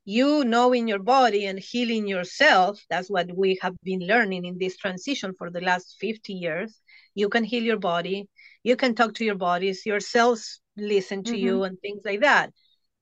you 0.05 0.45
knowing 0.45 0.87
your 0.87 1.01
body 1.01 1.47
and 1.47 1.59
healing 1.59 2.07
yourself 2.07 2.81
that's 2.89 3.11
what 3.11 3.27
we 3.37 3.59
have 3.61 3.75
been 3.83 4.01
learning 4.01 4.45
in 4.45 4.59
this 4.59 4.77
transition 4.77 5.35
for 5.37 5.51
the 5.51 5.61
last 5.61 5.97
50 5.99 6.33
years 6.33 6.81
you 7.15 7.29
can 7.29 7.45
heal 7.45 7.63
your 7.63 7.79
body. 7.79 8.29
You 8.63 8.77
can 8.77 8.95
talk 8.95 9.15
to 9.15 9.25
your 9.25 9.37
bodies. 9.37 9.87
Your 9.87 10.01
cells 10.01 10.61
listen 10.77 11.25
to 11.25 11.33
mm-hmm. 11.33 11.47
you 11.47 11.65
and 11.65 11.81
things 11.81 12.03
like 12.05 12.21
that. 12.21 12.53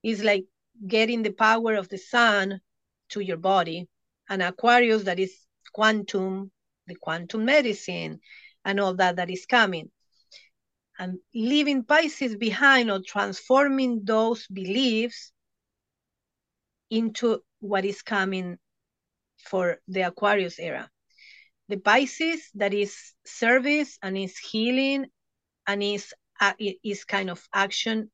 It's 0.03 0.23
like 0.23 0.45
getting 0.87 1.23
the 1.23 1.33
power 1.33 1.75
of 1.75 1.89
the 1.89 1.99
sun 1.99 2.61
to 3.11 3.21
your 3.21 3.37
body. 3.37 3.89
And 4.29 4.43
aquarius 4.43 5.05
that 5.05 5.19
is 5.19 5.35
quantum 5.73 6.51
the 6.87 6.95
quantum 6.95 7.45
medicine 7.45 8.21
and 8.65 8.81
all 8.81 8.95
that 8.95 9.17
that 9.17 9.31
is 9.31 9.47
coming. 9.47 9.91
And 10.99 11.19
leaving 11.35 11.85
pisces 11.85 12.37
behind 12.37 12.91
or 12.91 13.01
transforming 13.07 14.05
those 14.05 14.47
beliefs 14.49 15.31
into 16.91 17.43
what 17.61 17.85
is 17.85 18.03
coming 18.03 18.57
for 19.37 19.79
the 19.87 20.03
aquarius 20.03 20.59
era 20.59 20.91
the 21.69 21.77
pisces 21.77 22.51
that 22.55 22.73
is 22.75 22.97
service 23.27 23.99
and 24.03 24.17
is 24.17 24.39
healing 24.39 25.07
and 25.67 25.83
is 25.83 26.13
uh, 26.41 26.53
is 26.85 27.05
kind 27.05 27.31
of 27.31 27.47
action. 27.53 28.11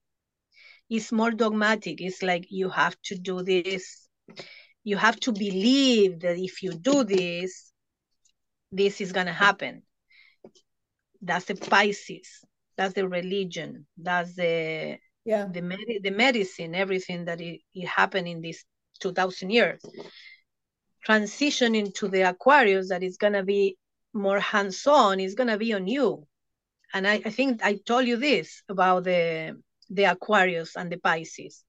Is 0.90 1.12
more 1.12 1.30
dogmatic. 1.30 2.00
It's 2.00 2.22
like 2.22 2.46
you 2.50 2.68
have 2.68 2.96
to 3.04 3.16
do 3.16 3.42
this. 3.42 4.06
You 4.84 4.96
have 4.96 5.18
to 5.20 5.32
believe 5.32 6.20
that 6.20 6.36
if 6.36 6.62
you 6.62 6.72
do 6.72 7.04
this 7.04 7.72
this 8.74 9.00
is 9.00 9.12
going 9.12 9.26
to 9.26 9.32
happen. 9.32 9.82
That's 11.22 11.46
the 11.46 11.54
pisces. 11.54 12.28
That's 12.76 12.94
the 12.94 13.08
religion. 13.08 13.86
That's 13.96 14.34
the 14.34 14.98
yeah. 15.24 15.46
the, 15.50 15.62
med- 15.62 16.02
the 16.02 16.10
medicine 16.10 16.74
everything 16.74 17.24
that 17.26 17.40
it, 17.40 17.60
it 17.74 17.86
happened 17.86 18.28
in 18.28 18.42
these 18.42 18.64
2000 19.00 19.50
years 19.50 19.80
transitioning 21.06 21.76
into 21.76 22.08
the 22.08 22.22
aquarius 22.22 22.88
that 22.88 23.02
is 23.02 23.16
going 23.16 23.32
to 23.32 23.42
be 23.42 23.76
more 24.12 24.40
hands-on 24.40 25.20
is 25.20 25.34
going 25.34 25.48
to 25.48 25.58
be 25.58 25.72
on 25.72 25.86
you 25.86 26.26
and 26.94 27.08
I, 27.08 27.14
I 27.24 27.30
think 27.30 27.62
I 27.62 27.74
told 27.74 28.06
you 28.06 28.16
this 28.16 28.62
about 28.68 29.04
the 29.04 29.60
the 29.90 30.04
Aquarius 30.04 30.76
and 30.76 30.90
the 30.90 30.96
Pisces. 30.96 31.64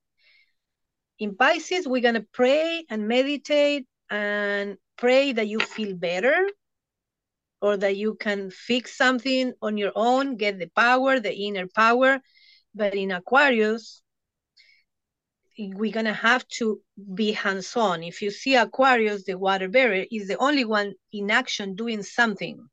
In 1.19 1.36
Pisces, 1.36 1.88
we're 1.88 2.02
gonna 2.02 2.26
pray 2.32 2.86
and 2.89 3.08
meditate 3.08 3.88
and 4.10 4.78
pray 4.98 5.34
that 5.34 5.48
you 5.48 5.60
feel 5.60 5.95
better 5.95 6.48
or 7.60 7.76
that 7.78 7.98
you 7.98 8.15
can 8.15 8.52
fix 8.52 8.95
something 8.95 9.54
on 9.62 9.78
your 9.78 9.91
own, 9.95 10.38
get 10.38 10.60
the 10.60 10.69
power, 10.76 11.19
the 11.19 11.34
inner 11.34 11.67
power. 11.67 12.19
But 12.76 12.93
in 12.93 13.12
Aquarius, 13.12 14.04
we're 15.58 15.91
gonna 15.91 16.13
have 16.13 16.48
to 16.60 16.82
be 17.13 17.32
hands-on. 17.32 18.04
If 18.04 18.22
you 18.22 18.32
see 18.32 18.56
Aquarius, 18.56 19.24
the 19.24 19.38
water 19.38 19.70
bearer 19.70 20.06
is 20.12 20.28
the 20.28 20.38
only 20.38 20.65
one 20.65 20.94
in 21.12 21.32
action 21.32 21.76
doing 21.76 22.04
something. 22.04 22.68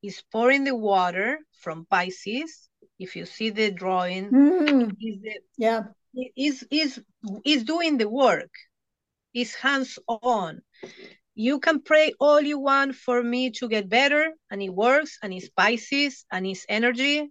He's 0.00 0.22
pouring 0.30 0.64
the 0.64 0.74
water 0.74 1.38
from 1.60 1.86
Pisces. 1.90 2.68
If 2.98 3.16
you 3.16 3.26
see 3.26 3.50
the 3.50 3.70
drawing, 3.70 4.30
mm. 4.30 4.90
is 5.00 5.20
the, 5.22 5.40
yeah, 5.56 5.82
is 6.36 6.66
is 6.70 7.00
is 7.44 7.64
doing 7.64 7.98
the 7.98 8.08
work. 8.08 8.50
Is 9.34 9.54
hands 9.54 9.98
on. 10.08 10.62
You 11.34 11.58
can 11.60 11.82
pray 11.82 12.14
all 12.18 12.40
you 12.40 12.58
want 12.58 12.94
for 12.94 13.22
me 13.22 13.50
to 13.52 13.68
get 13.68 13.88
better, 13.88 14.32
and 14.50 14.62
it 14.62 14.70
works, 14.70 15.18
and 15.22 15.32
it's 15.34 15.50
Pisces, 15.50 16.24
and 16.30 16.46
it's 16.46 16.64
energy. 16.68 17.30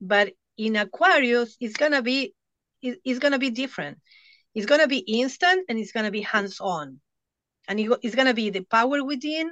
But 0.00 0.34
in 0.56 0.76
Aquarius, 0.76 1.56
it's 1.58 1.76
gonna 1.76 2.02
be 2.02 2.34
it's 2.82 3.18
gonna 3.18 3.38
be 3.38 3.50
different. 3.50 3.98
It's 4.54 4.66
gonna 4.66 4.86
be 4.88 4.98
instant, 4.98 5.66
and 5.68 5.78
it's 5.78 5.92
gonna 5.92 6.10
be 6.10 6.20
hands 6.20 6.60
on, 6.60 7.00
and 7.68 7.80
it's 7.80 8.14
gonna 8.14 8.34
be 8.34 8.50
the 8.50 8.64
power 8.64 9.04
within 9.04 9.50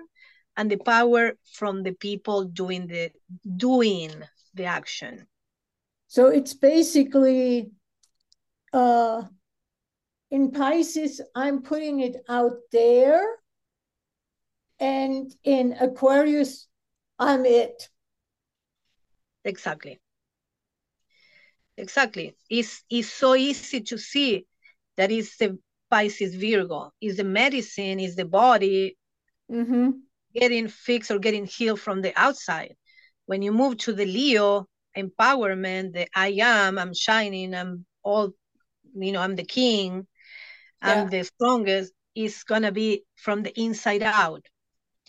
and 0.57 0.71
the 0.71 0.77
power 0.77 1.33
from 1.53 1.83
the 1.83 1.93
people 1.93 2.45
doing 2.45 2.87
the 2.87 3.11
doing 3.57 4.13
the 4.55 4.65
action. 4.65 5.27
So 6.09 6.27
it's 6.27 6.55
basically 6.55 7.71
uh 8.73 9.23
in 10.31 10.51
pisces 10.51 11.21
i'm 11.35 11.61
putting 11.63 12.01
it 12.01 12.17
out 12.29 12.57
there 12.71 13.23
and 14.81 15.35
in 15.45 15.77
aquarius 15.79 16.69
i'm 17.19 17.45
it. 17.45 17.89
Exactly. 19.45 20.01
Exactly. 21.77 22.37
It's, 22.49 22.83
it's 22.91 23.13
so 23.13 23.35
easy 23.35 23.81
to 23.81 23.99
see 23.99 24.47
that 24.97 25.11
is 25.11 25.37
the 25.39 25.59
pisces 25.91 26.35
virgo 26.35 26.91
is 27.01 27.17
the 27.17 27.25
medicine 27.25 28.01
is 28.01 28.17
the 28.17 28.25
body 28.25 28.97
mm-hmm 29.51 29.91
getting 30.35 30.69
fixed 30.69 31.11
or 31.11 31.19
getting 31.19 31.47
healed 31.47 31.81
from 31.81 32.03
the 32.03 32.13
outside. 32.17 32.77
When 33.27 33.43
you 33.43 33.53
move 33.53 33.79
to 33.79 33.93
the 33.93 34.07
Leo 34.07 34.67
empowerment, 34.97 35.93
the 35.93 36.07
I 36.15 36.29
am, 36.41 36.79
I'm 36.79 36.95
shining, 36.95 37.55
I'm 37.55 37.85
all, 38.03 38.33
you 38.95 39.13
know, 39.13 39.21
I'm 39.21 39.37
the 39.37 39.45
king, 39.45 40.07
I'm 40.83 41.09
the 41.09 41.25
strongest, 41.25 41.93
is 42.15 42.43
gonna 42.45 42.73
be 42.73 43.05
from 43.17 43.43
the 43.43 43.59
inside 43.59 44.03
out. 44.03 44.45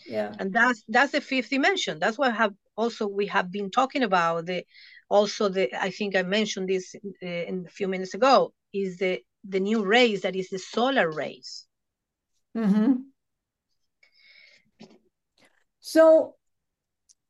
Yeah. 0.06 0.32
And 0.38 0.52
that's 0.52 0.82
that's 0.88 1.12
the 1.12 1.20
fifth 1.20 1.50
dimension. 1.50 1.98
That's 1.98 2.18
what 2.18 2.34
have 2.34 2.54
also 2.76 3.06
we 3.06 3.26
have 3.26 3.50
been 3.50 3.70
talking 3.70 4.02
about. 4.02 4.46
The 4.46 4.64
also 5.08 5.48
the 5.48 5.74
I 5.80 5.90
think 5.90 6.16
I 6.16 6.22
mentioned 6.22 6.68
this 6.68 6.94
uh, 7.22 7.26
in 7.26 7.64
a 7.66 7.70
few 7.70 7.88
minutes 7.88 8.14
ago 8.14 8.52
is 8.72 8.98
the 8.98 9.20
the 9.46 9.60
new 9.60 9.84
rays 9.84 10.22
that 10.22 10.36
is 10.36 10.48
the 10.48 10.58
solar 10.58 11.10
rays. 11.10 11.66
Mm-hmm. 12.56 12.94
So 15.80 16.34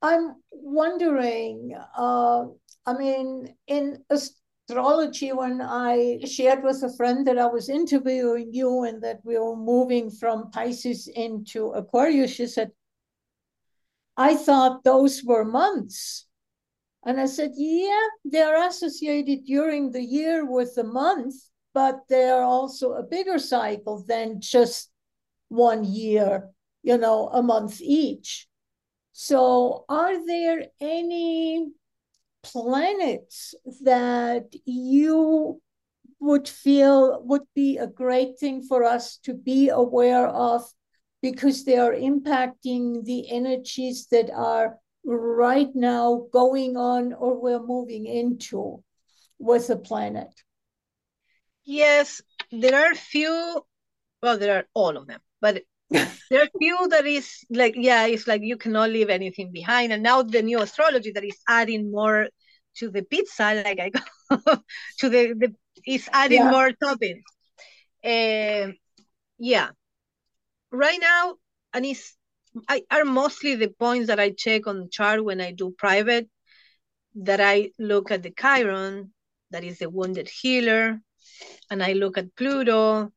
I'm 0.00 0.36
wondering, 0.52 1.76
uh, 1.96 2.44
I 2.86 2.92
mean, 2.98 3.54
in 3.66 4.04
astrology, 4.10 5.32
when 5.32 5.60
I 5.60 6.20
shared 6.24 6.62
with 6.62 6.82
a 6.82 6.94
friend 6.96 7.26
that 7.26 7.38
I 7.38 7.46
was 7.46 7.68
interviewing 7.68 8.52
you 8.52 8.84
and 8.84 9.02
that 9.02 9.20
we 9.24 9.38
were 9.38 9.56
moving 9.56 10.10
from 10.10 10.50
Pisces 10.50 11.08
into 11.08 11.68
Aquarius, 11.70 12.32
she 12.32 12.46
said, 12.46 12.70
I 14.16 14.36
thought 14.36 14.84
those 14.84 15.24
were 15.24 15.44
months. 15.44 16.26
And 17.04 17.20
I 17.20 17.26
said, 17.26 17.52
yeah, 17.56 18.06
they're 18.24 18.66
associated 18.66 19.44
during 19.44 19.90
the 19.90 20.02
year 20.04 20.46
with 20.46 20.74
the 20.74 20.84
month, 20.84 21.34
but 21.74 22.00
they're 22.08 22.42
also 22.42 22.94
a 22.94 23.02
bigger 23.02 23.38
cycle 23.38 24.02
than 24.06 24.40
just 24.40 24.90
one 25.48 25.84
year 25.84 26.54
you 26.84 26.98
know, 26.98 27.28
a 27.32 27.42
month 27.42 27.80
each. 27.80 28.46
So, 29.12 29.84
are 29.88 30.24
there 30.24 30.66
any 30.80 31.72
planets 32.42 33.54
that 33.82 34.54
you 34.66 35.60
would 36.20 36.46
feel 36.46 37.22
would 37.24 37.46
be 37.54 37.78
a 37.78 37.86
great 37.86 38.38
thing 38.38 38.62
for 38.62 38.84
us 38.84 39.16
to 39.24 39.32
be 39.32 39.70
aware 39.70 40.28
of 40.28 40.62
because 41.22 41.64
they 41.64 41.78
are 41.78 41.92
impacting 41.92 43.04
the 43.04 43.30
energies 43.30 44.06
that 44.10 44.30
are 44.30 44.78
right 45.04 45.74
now 45.74 46.26
going 46.30 46.76
on 46.76 47.14
or 47.14 47.40
we're 47.40 47.62
moving 47.62 48.04
into 48.04 48.82
with 49.38 49.68
the 49.68 49.76
planet? 49.76 50.28
Yes, 51.64 52.20
there 52.52 52.76
are 52.76 52.94
few, 52.94 53.62
well, 54.22 54.38
there 54.38 54.56
are 54.56 54.64
all 54.74 54.96
of 54.96 55.06
them, 55.06 55.20
but 55.40 55.62
there 55.90 56.42
are 56.42 56.48
few 56.58 56.88
that 56.88 57.06
is 57.06 57.44
like 57.50 57.74
yeah 57.76 58.06
it's 58.06 58.26
like 58.26 58.40
you 58.42 58.56
cannot 58.56 58.90
leave 58.90 59.10
anything 59.10 59.52
behind. 59.52 59.92
And 59.92 60.02
now 60.02 60.22
the 60.22 60.42
new 60.42 60.60
astrology 60.60 61.12
that 61.12 61.24
is 61.24 61.38
adding 61.48 61.90
more 61.90 62.28
to 62.76 62.90
the 62.90 63.02
pizza 63.02 63.62
like 63.64 63.78
i 63.78 63.90
go 63.90 64.00
to 64.98 65.08
the, 65.08 65.34
the 65.34 65.54
is 65.86 66.08
adding 66.12 66.40
yeah. 66.40 66.50
more 66.50 66.70
toppings. 66.82 67.22
Uh, 68.04 68.72
yeah. 69.38 69.68
Right 70.72 70.98
now 71.00 71.36
and 71.72 71.84
it's 71.84 72.16
I, 72.68 72.82
are 72.90 73.04
mostly 73.04 73.56
the 73.56 73.68
points 73.68 74.06
that 74.08 74.20
i 74.20 74.30
check 74.30 74.66
on 74.66 74.80
the 74.80 74.88
chart 74.88 75.24
when 75.24 75.40
i 75.40 75.50
do 75.50 75.74
private 75.76 76.28
that 77.16 77.40
i 77.40 77.70
look 77.78 78.10
at 78.10 78.22
the 78.22 78.30
chiron 78.30 79.12
that 79.50 79.64
is 79.64 79.78
the 79.78 79.90
wounded 79.90 80.28
healer 80.28 81.00
and 81.70 81.82
i 81.82 81.92
look 81.92 82.18
at 82.18 82.34
pluto 82.36 83.10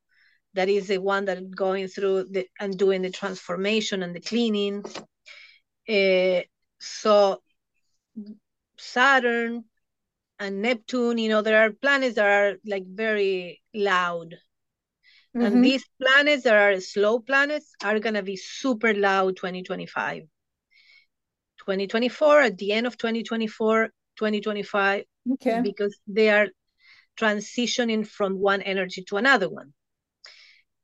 that 0.54 0.68
is 0.68 0.88
the 0.88 0.98
one 0.98 1.26
that 1.26 1.50
going 1.50 1.88
through 1.88 2.24
the 2.24 2.46
and 2.58 2.76
doing 2.76 3.02
the 3.02 3.10
transformation 3.10 4.02
and 4.02 4.14
the 4.14 4.20
cleaning. 4.20 4.84
Uh, 5.88 6.42
so 6.80 7.40
Saturn 8.76 9.64
and 10.38 10.62
Neptune, 10.62 11.18
you 11.18 11.28
know, 11.28 11.42
there 11.42 11.64
are 11.64 11.70
planets 11.70 12.16
that 12.16 12.26
are 12.26 12.56
like 12.66 12.84
very 12.86 13.62
loud. 13.74 14.34
Mm-hmm. 15.36 15.46
And 15.46 15.64
these 15.64 15.84
planets 16.02 16.44
that 16.44 16.54
are 16.54 16.80
slow 16.80 17.20
planets 17.20 17.72
are 17.84 18.00
going 18.00 18.14
to 18.14 18.22
be 18.22 18.36
super 18.36 18.94
loud 18.94 19.36
2025. 19.36 20.22
2024, 21.58 22.40
at 22.40 22.58
the 22.58 22.72
end 22.72 22.86
of 22.86 22.96
2024, 22.96 23.90
2025, 24.16 25.04
okay. 25.34 25.60
because 25.62 25.96
they 26.06 26.30
are 26.30 26.48
transitioning 27.20 28.06
from 28.06 28.38
one 28.38 28.62
energy 28.62 29.02
to 29.02 29.16
another 29.16 29.48
one 29.48 29.72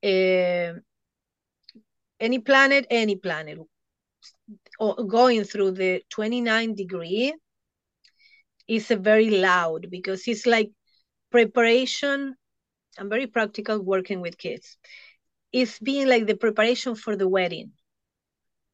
uh, 0.04 0.74
any 2.20 2.38
planet, 2.38 2.86
any 2.90 3.16
planet, 3.16 3.58
or 4.78 4.94
going 5.06 5.44
through 5.44 5.72
the 5.72 6.02
29 6.10 6.74
degree 6.74 7.34
is 8.68 8.90
a 8.90 8.96
very 8.96 9.30
loud 9.30 9.90
because 9.90 10.26
it's 10.28 10.46
like 10.46 10.70
preparation. 11.30 12.34
I'm 12.98 13.08
very 13.08 13.26
practical 13.26 13.82
working 13.82 14.20
with 14.20 14.38
kids. 14.38 14.78
It's 15.52 15.78
being 15.78 16.08
like 16.08 16.26
the 16.26 16.36
preparation 16.36 16.94
for 16.94 17.16
the 17.16 17.28
wedding. 17.28 17.72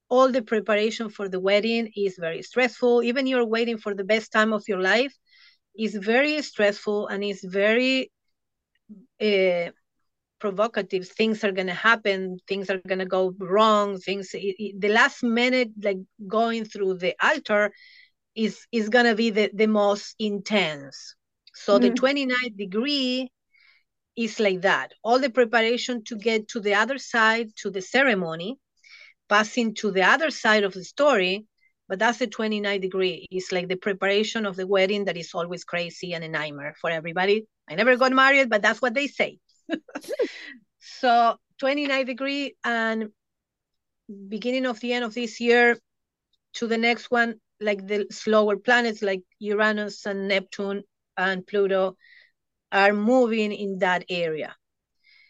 All 0.09 0.31
the 0.33 0.43
preparation 0.43 1.09
for 1.09 1.29
the 1.29 1.41
wedding 1.41 1.93
is 1.97 2.17
very 2.19 2.43
stressful. 2.43 3.03
Even 3.03 3.27
you're 3.27 3.47
waiting 3.47 3.79
for 3.79 3.95
the 3.95 4.05
best 4.05 4.33
time 4.33 4.53
of 4.53 4.65
your 4.69 4.81
life 4.81 5.17
is 5.79 5.95
very 5.95 6.43
stressful 6.43 7.09
and 7.09 7.25
it's 7.25 7.45
very 7.45 8.11
uh, 9.21 9.71
provocative. 10.39 11.09
Things 11.09 11.45
are 11.45 11.53
going 11.53 11.67
to 11.69 11.75
happen 11.75 12.39
things 12.49 12.71
are 12.71 12.81
going 12.87 12.99
to 12.99 13.07
go 13.07 13.35
wrong 13.39 13.99
things 13.99 14.31
it, 14.35 14.57
it, 14.59 14.81
the 14.81 14.89
last 14.89 15.23
minute 15.23 15.71
like 15.83 15.99
going 16.27 16.65
through 16.65 16.95
the 16.95 17.15
altar 17.23 17.73
is 18.35 18.67
is 18.73 18.89
going 18.89 19.07
to 19.07 19.15
be 19.15 19.31
the, 19.31 19.51
the 19.55 19.67
most 19.67 20.15
intense. 20.19 21.17
So 21.55 21.79
mm. 21.79 21.83
the 21.83 21.91
29th 21.91 22.57
degree 22.57 23.31
is 24.17 24.41
like 24.41 24.63
that. 24.63 24.93
All 25.03 25.19
the 25.19 25.31
preparation 25.31 26.05
to 26.05 26.17
get 26.17 26.49
to 26.49 26.61
the 26.61 26.75
other 26.75 26.99
side 26.99 27.51
to 27.57 27.71
the 27.71 27.83
ceremony 27.83 28.59
passing 29.29 29.75
to 29.75 29.91
the 29.91 30.03
other 30.03 30.31
side 30.31 30.65
of 30.65 30.75
the 30.75 30.85
story 30.85 31.47
but 31.91 31.99
that's 31.99 32.19
the 32.19 32.29
29 32.29 32.81
degree. 32.81 33.27
It's 33.33 33.51
like 33.51 33.67
the 33.67 33.75
preparation 33.75 34.47
of 34.47 34.55
the 34.55 34.67
wedding 34.67 35.07
that 35.07 35.17
is 35.17 35.35
always 35.35 35.65
crazy 35.65 36.15
and 36.15 36.23
a 36.23 36.29
nightmare 36.29 36.77
for 36.81 36.89
everybody. 36.89 37.47
I 37.69 37.75
never 37.75 37.97
got 37.97 38.13
married 38.13 38.49
but 38.49 38.63
that's 38.63 38.81
what 38.81 38.95
they 38.95 39.09
say. 39.09 39.39
So 40.83 41.37
29 41.59 42.07
degree 42.07 42.57
and 42.65 43.11
beginning 44.29 44.67
of 44.67 44.81
the 44.81 44.95
end 44.95 45.05
of 45.05 45.13
this 45.13 45.41
year 45.41 45.79
to 46.55 46.67
the 46.67 46.79
next 46.79 47.11
one 47.11 47.35
like 47.61 47.87
the 47.87 48.07
slower 48.11 48.57
planets 48.57 49.03
like 49.03 49.23
uranus 49.39 50.07
and 50.07 50.27
neptune 50.27 50.83
and 51.19 51.47
pluto 51.47 51.97
are 52.73 52.95
moving 52.95 53.53
in 53.53 53.81
that 53.81 54.05
area. 54.09 54.57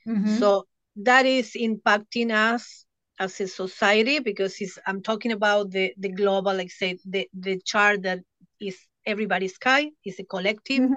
Mm-hmm. 0.07 0.39
so 0.39 0.67
that 0.97 1.27
is 1.27 1.53
impacting 1.53 2.31
us 2.33 2.87
as 3.21 3.41
a 3.41 3.47
society 3.47 4.19
because 4.19 4.59
i'm 4.87 5.01
talking 5.03 5.33
about 5.33 5.71
the 5.71 5.93
the 5.99 6.09
global 6.09 6.55
like 6.55 6.71
say 6.71 6.99
the 7.05 7.29
the 7.33 7.61
chart 7.65 8.03
that 8.03 8.19
is 8.61 8.77
everybody's 9.07 9.55
sky 9.55 9.89
is 10.05 10.19
a 10.19 10.25
collective 10.25 10.91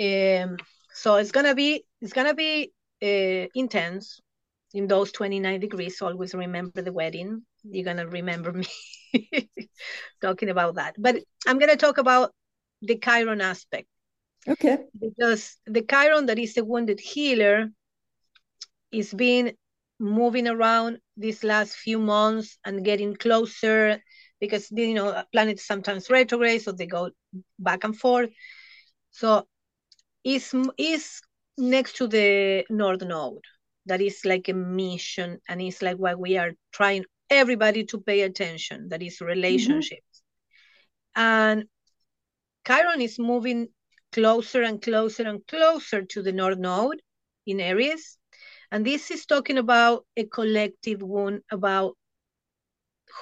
mm-hmm. 0.00 0.48
um 0.48 0.56
so 0.92 1.16
it's 1.16 1.30
gonna 1.30 1.54
be 1.54 1.84
it's 2.00 2.12
gonna 2.12 2.34
be 2.34 2.72
uh, 3.02 3.46
intense 3.54 4.20
in 4.72 4.86
those 4.86 5.12
29 5.12 5.60
degrees. 5.60 6.00
Always 6.02 6.34
remember 6.34 6.82
the 6.82 6.92
wedding. 6.92 7.42
You're 7.64 7.84
gonna 7.84 8.06
remember 8.06 8.52
me 8.52 8.66
talking 10.22 10.50
about 10.50 10.76
that. 10.76 10.94
But 10.98 11.16
I'm 11.46 11.58
gonna 11.58 11.76
talk 11.76 11.98
about 11.98 12.32
the 12.82 12.96
Chiron 12.96 13.40
aspect. 13.40 13.88
Okay. 14.48 14.78
Because 14.98 15.56
the 15.66 15.82
Chiron 15.82 16.26
that 16.26 16.38
is 16.38 16.56
a 16.56 16.64
wounded 16.64 17.00
healer 17.00 17.68
is 18.92 19.12
being 19.12 19.52
moving 19.98 20.46
around 20.48 20.98
these 21.16 21.42
last 21.44 21.74
few 21.74 21.98
months 21.98 22.58
and 22.64 22.84
getting 22.84 23.14
closer 23.16 24.00
because 24.40 24.68
you 24.70 24.94
know 24.94 25.22
planets 25.32 25.66
sometimes 25.66 26.10
retrograde 26.10 26.62
so 26.62 26.72
they 26.72 26.86
go 26.86 27.10
back 27.58 27.84
and 27.84 27.96
forth. 27.96 28.30
So 29.10 29.46
is 30.24 30.54
is 30.78 31.20
next 31.58 31.96
to 31.96 32.06
the 32.06 32.64
north 32.70 33.02
node 33.02 33.44
that 33.86 34.00
is 34.00 34.24
like 34.24 34.48
a 34.48 34.52
mission 34.52 35.40
and 35.48 35.60
it's 35.62 35.82
like 35.82 35.96
what 35.96 36.18
we 36.18 36.36
are 36.36 36.52
trying 36.72 37.04
everybody 37.30 37.84
to 37.84 38.00
pay 38.00 38.22
attention 38.22 38.88
that 38.90 39.02
is 39.02 39.20
relationships. 39.20 40.22
Mm-hmm. 41.16 41.22
and 41.22 41.64
chiron 42.66 43.00
is 43.00 43.18
moving 43.18 43.68
closer 44.12 44.62
and 44.62 44.82
closer 44.82 45.22
and 45.24 45.46
closer 45.46 46.02
to 46.02 46.22
the 46.22 46.32
north 46.32 46.58
node 46.58 47.00
in 47.46 47.60
aries 47.60 48.15
and 48.70 48.84
this 48.84 49.10
is 49.10 49.26
talking 49.26 49.58
about 49.58 50.04
a 50.16 50.24
collective 50.24 51.02
wound 51.02 51.42
about 51.50 51.96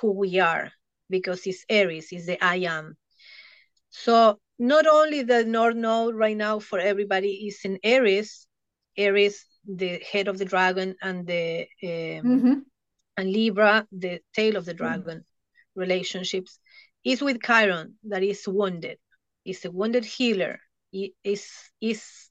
who 0.01 0.13
we 0.13 0.39
are 0.41 0.73
because 1.11 1.47
it's 1.47 1.65
aries 1.69 2.09
it's 2.11 2.27
the 2.27 2.43
i 2.45 2.57
am 2.57 2.97
so 3.91 4.39
not 4.59 4.87
only 4.87 5.23
the 5.23 5.45
North 5.45 5.77
Node 5.77 6.15
right 6.15 6.37
now 6.37 6.59
for 6.59 6.79
everybody 6.79 7.49
is 7.49 7.61
in 7.65 7.79
Aries, 7.83 8.47
Aries, 8.97 9.47
the 9.67 10.01
head 10.11 10.29
of 10.29 10.39
the 10.39 10.45
dragon, 10.45 10.95
and 11.03 11.27
the 11.27 11.61
um, 11.83 11.89
mm-hmm. 11.89 12.55
and 13.17 13.33
Libra, 13.33 13.87
the 13.91 14.21
tail 14.35 14.57
of 14.57 14.65
the 14.65 14.73
mm-hmm. 14.73 14.85
dragon, 14.85 15.19
mm-hmm. 15.19 15.81
relationships 15.81 16.59
is 17.05 17.21
with 17.21 17.43
Chiron 17.43 17.95
that 18.05 18.23
is 18.23 18.47
wounded. 18.47 18.99
Is 19.45 19.65
a 19.65 19.71
wounded 19.71 20.05
healer. 20.05 20.61
Is 20.93 21.51
is 21.81 22.31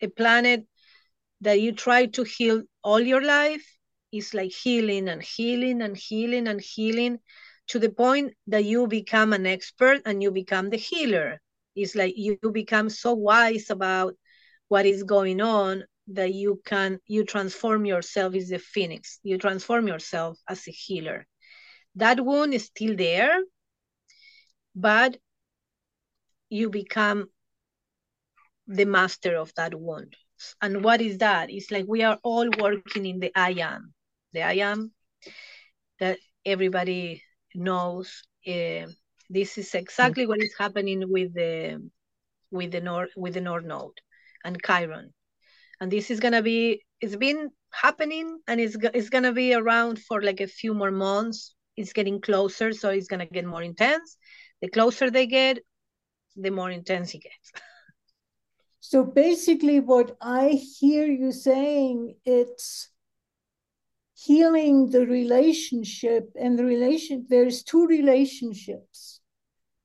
a 0.00 0.08
planet 0.08 0.66
that 1.40 1.60
you 1.60 1.72
try 1.72 2.06
to 2.06 2.22
heal 2.24 2.62
all 2.82 3.00
your 3.00 3.22
life. 3.22 3.64
Is 4.12 4.32
like 4.34 4.52
healing 4.52 5.08
and 5.08 5.22
healing 5.22 5.82
and 5.82 5.96
healing 5.96 6.48
and 6.48 6.60
healing 6.60 7.18
to 7.68 7.78
the 7.78 7.90
point 7.90 8.34
that 8.46 8.64
you 8.64 8.86
become 8.86 9.32
an 9.32 9.46
expert 9.46 10.00
and 10.06 10.22
you 10.22 10.30
become 10.30 10.70
the 10.70 10.76
healer. 10.78 11.40
It's 11.74 11.94
like 11.94 12.14
you 12.16 12.38
become 12.52 12.88
so 12.88 13.14
wise 13.14 13.70
about 13.70 14.14
what 14.68 14.86
is 14.86 15.02
going 15.02 15.40
on 15.40 15.84
that 16.08 16.32
you 16.32 16.60
can 16.64 17.00
you 17.06 17.24
transform 17.24 17.84
yourself 17.84 18.34
as 18.34 18.50
a 18.52 18.58
phoenix. 18.58 19.18
You 19.22 19.38
transform 19.38 19.88
yourself 19.88 20.38
as 20.48 20.66
a 20.68 20.70
healer. 20.70 21.26
That 21.96 22.24
wound 22.24 22.54
is 22.54 22.64
still 22.66 22.96
there, 22.96 23.42
but 24.74 25.18
you 26.48 26.70
become 26.70 27.30
the 28.66 28.84
master 28.84 29.36
of 29.36 29.52
that 29.56 29.74
wound. 29.74 30.16
And 30.62 30.84
what 30.84 31.00
is 31.00 31.18
that? 31.18 31.50
It's 31.50 31.70
like 31.70 31.86
we 31.88 32.02
are 32.02 32.18
all 32.22 32.48
working 32.58 33.06
in 33.06 33.20
the 33.20 33.32
I 33.34 33.52
am. 33.52 33.94
The 34.32 34.42
I 34.42 34.52
am 34.54 34.92
that 36.00 36.18
everybody 36.44 37.22
knows 37.54 38.22
uh, 38.46 38.86
this 39.28 39.58
is 39.58 39.74
exactly 39.74 40.26
what 40.26 40.42
is 40.42 40.54
happening 40.58 41.02
with 41.08 41.34
the 41.34 41.80
with 42.50 42.70
the 42.70 42.80
north 42.80 43.10
with 43.16 43.34
the 43.34 43.40
north 43.40 43.64
node 43.64 43.98
and 44.44 44.62
chiron 44.62 45.12
and 45.80 45.90
this 45.90 46.10
is 46.10 46.20
gonna 46.20 46.42
be 46.42 46.82
it's 47.00 47.16
been 47.16 47.50
happening 47.72 48.38
and 48.46 48.60
it's, 48.60 48.76
it's 48.94 49.10
gonna 49.10 49.32
be 49.32 49.54
around 49.54 49.98
for 49.98 50.22
like 50.22 50.40
a 50.40 50.46
few 50.46 50.74
more 50.74 50.90
months 50.92 51.54
it's 51.76 51.92
getting 51.92 52.20
closer 52.20 52.72
so 52.72 52.90
it's 52.90 53.08
gonna 53.08 53.26
get 53.26 53.44
more 53.44 53.62
intense 53.62 54.16
the 54.56 54.68
closer 54.68 55.10
they 55.10 55.26
get 55.26 55.58
the 56.36 56.50
more 56.50 56.70
intense 56.70 57.14
it 57.14 57.22
gets 57.22 57.52
so 58.88 59.02
basically 59.02 59.80
what 59.80 60.16
i 60.20 60.50
hear 60.78 61.06
you 61.06 61.32
saying 61.32 62.14
it's 62.24 62.88
healing 64.14 64.90
the 64.90 65.04
relationship 65.04 66.30
and 66.40 66.56
the 66.56 66.64
relation 66.64 67.26
there's 67.28 67.64
two 67.64 67.84
relationships 67.88 69.20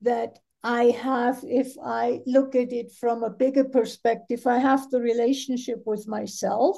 that 0.02 0.38
i 0.62 0.84
have 0.84 1.42
if 1.42 1.74
i 1.84 2.20
look 2.26 2.54
at 2.54 2.72
it 2.72 2.92
from 2.92 3.24
a 3.24 3.30
bigger 3.30 3.64
perspective. 3.64 4.46
I 4.46 4.58
have 4.58 4.88
the 4.90 5.00
relationship 5.00 5.82
with 5.84 6.06
myself 6.06 6.76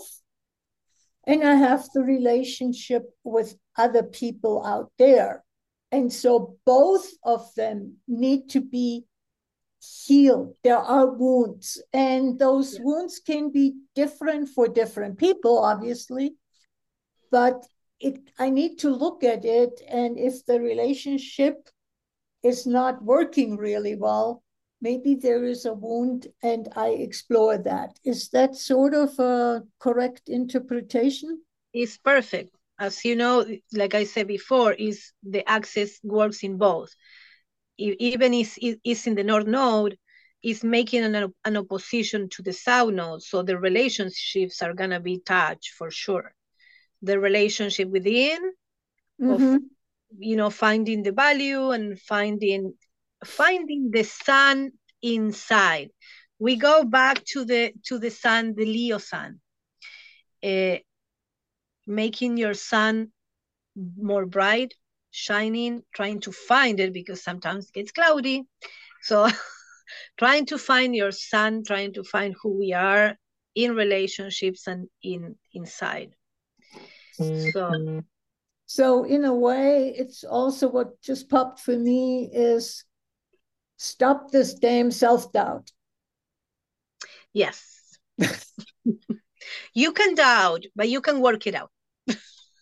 and 1.26 1.44
i 1.44 1.54
have 1.54 1.84
the 1.92 2.02
relationship 2.02 3.02
with 3.22 3.54
other 3.76 4.02
people 4.02 4.64
out 4.64 4.90
there. 4.98 5.44
And 5.92 6.12
so 6.12 6.56
both 6.64 7.06
of 7.22 7.54
them 7.54 7.98
need 8.08 8.48
to 8.50 8.60
be 8.60 9.04
healed 10.06 10.54
there 10.62 10.78
are 10.78 11.06
wounds 11.06 11.82
and 11.92 12.38
those 12.38 12.74
yeah. 12.74 12.80
wounds 12.84 13.20
can 13.20 13.50
be 13.50 13.74
different 13.94 14.48
for 14.48 14.68
different 14.68 15.18
people 15.18 15.58
obviously 15.58 16.34
but 17.30 17.64
it 18.00 18.18
I 18.38 18.50
need 18.50 18.78
to 18.80 18.90
look 18.90 19.24
at 19.24 19.44
it 19.44 19.80
and 19.88 20.18
if 20.18 20.44
the 20.46 20.60
relationship 20.60 21.68
is 22.44 22.66
not 22.66 23.02
working 23.02 23.56
really 23.56 23.96
well, 23.96 24.42
maybe 24.80 25.14
there 25.14 25.44
is 25.44 25.64
a 25.64 25.72
wound 25.72 26.26
and 26.42 26.68
I 26.76 26.88
explore 26.90 27.58
that. 27.58 27.98
Is 28.04 28.28
that 28.28 28.54
sort 28.54 28.94
of 28.94 29.18
a 29.18 29.62
correct 29.80 30.28
interpretation? 30.28 31.40
It's 31.72 31.96
perfect. 31.96 32.54
As 32.78 33.04
you 33.04 33.16
know, 33.16 33.46
like 33.72 33.94
I 33.94 34.04
said 34.04 34.28
before, 34.28 34.72
is 34.72 35.12
the 35.22 35.48
axis 35.48 35.98
works 36.02 36.42
in 36.42 36.58
both. 36.58 36.90
Even 37.76 38.34
if 38.34 38.56
it's 38.60 39.06
in 39.06 39.14
the 39.14 39.24
north 39.24 39.46
node, 39.46 39.96
is 40.42 40.62
making 40.62 41.02
an, 41.02 41.32
an 41.44 41.56
opposition 41.56 42.28
to 42.28 42.42
the 42.42 42.52
south 42.52 42.92
node. 42.92 43.22
So 43.22 43.42
the 43.42 43.58
relationships 43.58 44.62
are 44.62 44.74
gonna 44.74 45.00
be 45.00 45.18
touched 45.18 45.70
for 45.70 45.90
sure 45.90 46.34
the 47.04 47.20
relationship 47.20 47.88
within 47.88 48.40
mm-hmm. 49.20 49.54
of 49.54 49.60
you 50.18 50.37
know 50.37 50.50
finding 50.50 51.02
the 51.02 51.12
value 51.12 51.70
and 51.70 52.00
finding 52.00 52.72
finding 53.24 53.90
the 53.90 54.02
sun 54.04 54.72
inside 55.02 55.90
we 56.38 56.56
go 56.56 56.84
back 56.84 57.22
to 57.24 57.44
the 57.44 57.72
to 57.84 57.98
the 57.98 58.10
sun 58.10 58.54
the 58.56 58.64
leo 58.64 58.98
sun 58.98 59.40
uh, 60.42 60.76
making 61.87 62.37
your 62.37 62.54
sun 62.54 63.12
more 63.96 64.24
bright 64.24 64.72
shining 65.14 65.83
trying 65.94 66.20
to 66.20 66.33
find 66.33 66.81
it 66.81 66.92
because 66.92 67.22
sometimes 67.22 67.66
it 67.66 67.72
gets 67.72 67.92
cloudy 67.92 68.44
So 69.03 69.29
trying 70.18 70.46
to 70.46 70.59
find 70.59 70.96
your 70.96 71.12
sun, 71.12 71.62
trying 71.64 71.92
to 71.94 72.03
find 72.03 72.35
who 72.42 72.59
we 72.59 72.72
are 72.72 73.16
in 73.55 73.77
relationships 73.77 74.66
and 74.66 74.88
in 75.03 75.37
inside. 75.53 76.16
So 77.12 77.24
mm-hmm. 77.24 78.00
so 78.66 79.05
in 79.05 79.24
a 79.24 79.35
way, 79.35 79.94
it's 79.96 80.24
also 80.24 80.68
what 80.68 81.00
just 81.03 81.29
popped 81.29 81.61
for 81.61 81.77
me 81.79 82.31
is 82.33 82.85
stop 83.77 84.33
this 84.33 84.55
damn 84.55 84.90
self-doubt. 84.90 85.70
Yes. 87.33 87.98
you 89.74 89.92
can 89.92 90.14
doubt, 90.14 90.64
but 90.74 90.88
you 90.88 91.00
can 91.00 91.20
work 91.20 91.46
it 91.46 91.55
out. 91.55 91.70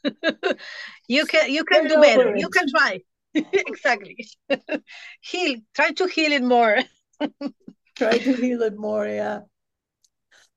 you 1.12 1.26
can 1.26 1.50
you 1.52 1.64
can 1.64 1.82
Get 1.84 1.94
do 1.94 2.00
better. 2.00 2.34
It. 2.34 2.40
You 2.40 2.48
can 2.48 2.66
try. 2.68 3.00
exactly. 3.34 4.28
heal. 5.20 5.56
Try 5.74 5.90
to 5.92 6.06
heal 6.06 6.32
it 6.32 6.42
more. 6.42 6.78
try 7.96 8.18
to 8.18 8.32
heal 8.34 8.62
it 8.62 8.76
more, 8.76 9.06
yeah. 9.06 9.40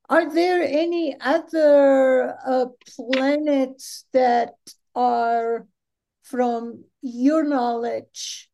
Are 0.07 0.31
there 0.31 0.61
any 0.61 1.15
other 1.19 2.37
uh, 2.45 2.67
planets 2.95 4.05
that 4.13 4.53
are, 4.93 5.65
from 6.21 6.85
your 7.01 7.43
knowledge, 7.43 8.49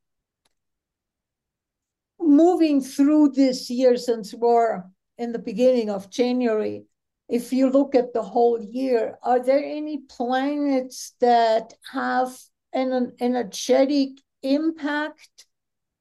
moving 2.19 2.81
through 2.81 3.29
this 3.29 3.69
year 3.69 3.97
since 3.97 4.33
we're 4.33 4.83
in 5.17 5.33
the 5.33 5.39
beginning 5.39 5.89
of 5.89 6.09
January? 6.09 6.85
If 7.31 7.53
you 7.53 7.69
look 7.69 7.95
at 7.95 8.13
the 8.13 8.21
whole 8.21 8.61
year, 8.61 9.17
are 9.23 9.41
there 9.41 9.63
any 9.63 9.99
planets 9.99 11.13
that 11.21 11.73
have 11.93 12.37
an 12.73 13.13
energetic 13.21 14.09
impact 14.43 15.45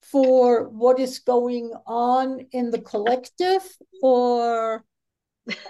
for 0.03 0.69
what 0.69 0.99
is 0.99 1.21
going 1.21 1.71
on 1.87 2.41
in 2.51 2.73
the 2.73 2.81
collective? 2.81 3.63
Or 4.03 4.85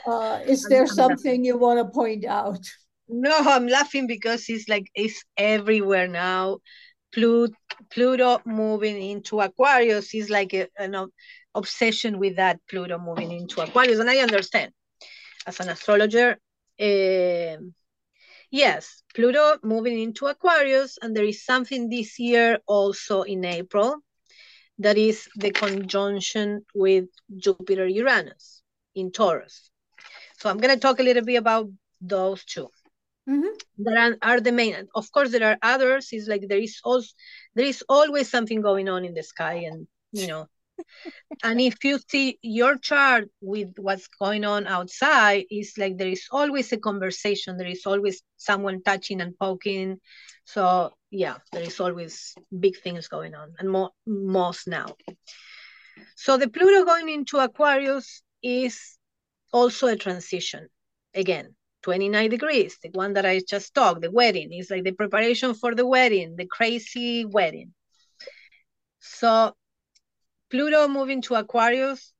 uh, 0.07 0.41
is 0.47 0.65
there 0.65 0.87
something 0.87 1.45
you 1.45 1.59
want 1.59 1.79
to 1.79 1.93
point 1.93 2.25
out? 2.25 2.67
No 3.13 3.37
i'm 3.37 3.67
laughing 3.67 4.07
because 4.07 4.49
it's 4.49 4.67
like 4.69 4.87
it's 4.95 5.23
everywhere 5.37 6.09
now. 6.09 6.61
Pluto 7.13 7.55
pluto 7.91 8.41
moving 8.47 9.03
into 9.03 9.41
aquarius 9.41 10.15
is 10.15 10.31
like 10.31 10.55
a, 10.55 10.69
an 10.79 10.95
obsession 11.55 12.19
with 12.19 12.37
that 12.37 12.61
pluto 12.69 12.99
moving 12.99 13.33
into 13.33 13.61
aquarius 13.61 13.99
and 13.99 14.09
i 14.09 14.19
understand 14.19 14.71
as 15.47 15.61
an 15.61 15.69
astrologer 15.69 16.39
uh, 16.81 17.57
Yes, 18.51 19.05
Pluto 19.15 19.59
moving 19.63 20.01
into 20.01 20.27
Aquarius, 20.27 20.99
and 21.01 21.15
there 21.15 21.25
is 21.25 21.45
something 21.45 21.89
this 21.89 22.19
year 22.19 22.59
also 22.67 23.23
in 23.23 23.45
April 23.45 23.99
that 24.79 24.99
is 24.99 25.29
the 25.37 25.53
conjunction 25.53 26.65
with 26.75 27.05
Jupiter 27.37 27.87
Uranus 27.87 28.63
in 28.95 29.13
Taurus. 29.13 29.71
So 30.39 30.51
I'm 30.51 30.59
going 30.59 30.75
to 30.75 30.81
talk 30.81 30.99
a 30.99 31.03
little 31.05 31.25
bit 31.25 31.37
about 31.37 31.69
those 32.01 32.45
2 32.47 32.69
mm-hmm. 33.29 33.85
That 33.85 33.97
are, 33.97 34.33
are, 34.33 34.41
the 34.41 34.53
main. 34.53 34.89
Of 34.97 35.13
course, 35.13 35.31
there 35.31 35.49
are 35.49 35.59
others. 35.63 36.09
It's 36.11 36.27
like 36.27 36.49
there 36.49 36.59
is 36.59 36.81
also 36.83 37.07
there 37.55 37.67
is 37.67 37.85
always 37.89 38.29
something 38.29 38.63
going 38.63 38.89
on 38.89 39.05
in 39.05 39.15
the 39.15 39.23
sky, 39.23 39.67
and 39.71 39.87
you 40.11 40.27
know 40.27 40.49
and 41.43 41.61
if 41.61 41.85
you 41.85 41.99
see 42.09 42.39
your 42.43 42.77
chart 42.79 43.29
with 43.41 43.73
what's 43.77 44.09
going 44.09 44.45
on 44.45 44.67
outside, 44.67 45.45
it's 45.51 45.79
like 45.79 45.99
there 45.99 46.09
is 46.09 46.27
always 46.31 46.73
a 46.73 46.79
conversation. 46.79 47.57
There 47.57 47.67
is 47.67 47.87
always 47.87 48.23
someone 48.37 48.83
touching 48.83 49.21
and 49.21 49.39
poking. 49.39 50.01
So 50.45 50.93
yeah, 51.11 51.37
there 51.53 51.63
is 51.63 51.81
always 51.81 52.35
big 52.59 52.79
things 52.81 53.09
going 53.09 53.35
on, 53.35 53.55
and 53.59 53.71
more 53.71 53.91
most 54.07 54.69
now. 54.69 54.97
So 56.17 56.37
the 56.37 56.49
Pluto 56.49 56.85
going 56.85 57.09
into 57.09 57.39
Aquarius 57.39 58.23
is 58.43 58.99
also 59.53 59.89
a 59.89 59.97
transition. 59.97 60.69
Again, 61.15 61.55
29 61.83 62.31
degrees, 62.31 62.77
the 62.83 62.91
one 62.93 63.15
that 63.15 63.27
I 63.27 63.41
just 63.49 63.75
talked, 63.75 64.03
the 64.03 64.11
wedding 64.11 64.53
is 64.53 64.71
like 64.71 64.85
the 64.85 64.93
preparation 64.93 65.55
for 65.55 65.75
the 65.75 65.87
wedding, 65.87 66.37
the 66.37 66.47
crazy 66.47 67.25
wedding. 67.25 67.73
So 69.01 69.55
Pluto 70.51 70.89
moving 70.89 71.23
to 71.23 71.37
Aquarius 71.37 72.13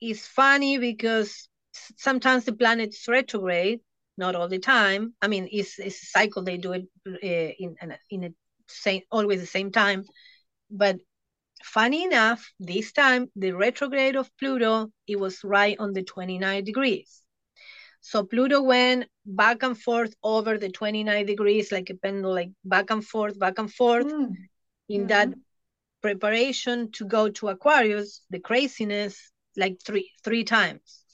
is 0.00 0.26
funny 0.26 0.78
because 0.78 1.48
sometimes 1.96 2.44
the 2.44 2.52
planet's 2.52 3.06
retrograde, 3.08 3.80
not 4.16 4.34
all 4.34 4.48
the 4.48 4.58
time. 4.58 5.14
I 5.20 5.28
mean, 5.28 5.48
it's, 5.50 5.78
it's 5.78 6.02
a 6.02 6.06
cycle. 6.06 6.42
They 6.42 6.58
do 6.58 6.72
it 6.72 6.84
uh, 7.08 7.52
in 7.58 7.76
in 8.10 8.24
a 8.24 8.30
same 8.68 9.02
always 9.10 9.40
the 9.40 9.46
same 9.46 9.70
time. 9.72 10.04
But 10.70 10.98
funny 11.62 12.04
enough, 12.04 12.52
this 12.60 12.92
time 12.92 13.30
the 13.36 13.52
retrograde 13.52 14.16
of 14.16 14.30
Pluto 14.38 14.90
it 15.06 15.18
was 15.18 15.42
right 15.44 15.76
on 15.78 15.92
the 15.92 16.02
29 16.02 16.64
degrees. 16.64 17.22
So 18.00 18.22
Pluto 18.22 18.62
went 18.62 19.06
back 19.24 19.64
and 19.64 19.76
forth 19.76 20.14
over 20.22 20.58
the 20.58 20.70
29 20.70 21.26
degrees, 21.26 21.72
like 21.72 21.90
a 21.90 21.94
pendulum, 21.94 22.34
like 22.34 22.50
back 22.64 22.90
and 22.90 23.04
forth, 23.04 23.36
back 23.38 23.58
and 23.58 23.72
forth 23.72 24.06
mm. 24.06 24.30
in 24.88 25.00
mm-hmm. 25.00 25.06
that 25.08 25.28
preparation 26.02 26.90
to 26.92 27.04
go 27.04 27.28
to 27.28 27.48
Aquarius, 27.48 28.22
the 28.30 28.40
craziness, 28.40 29.30
like 29.56 29.78
three 29.84 30.10
three 30.22 30.44
times. 30.44 31.04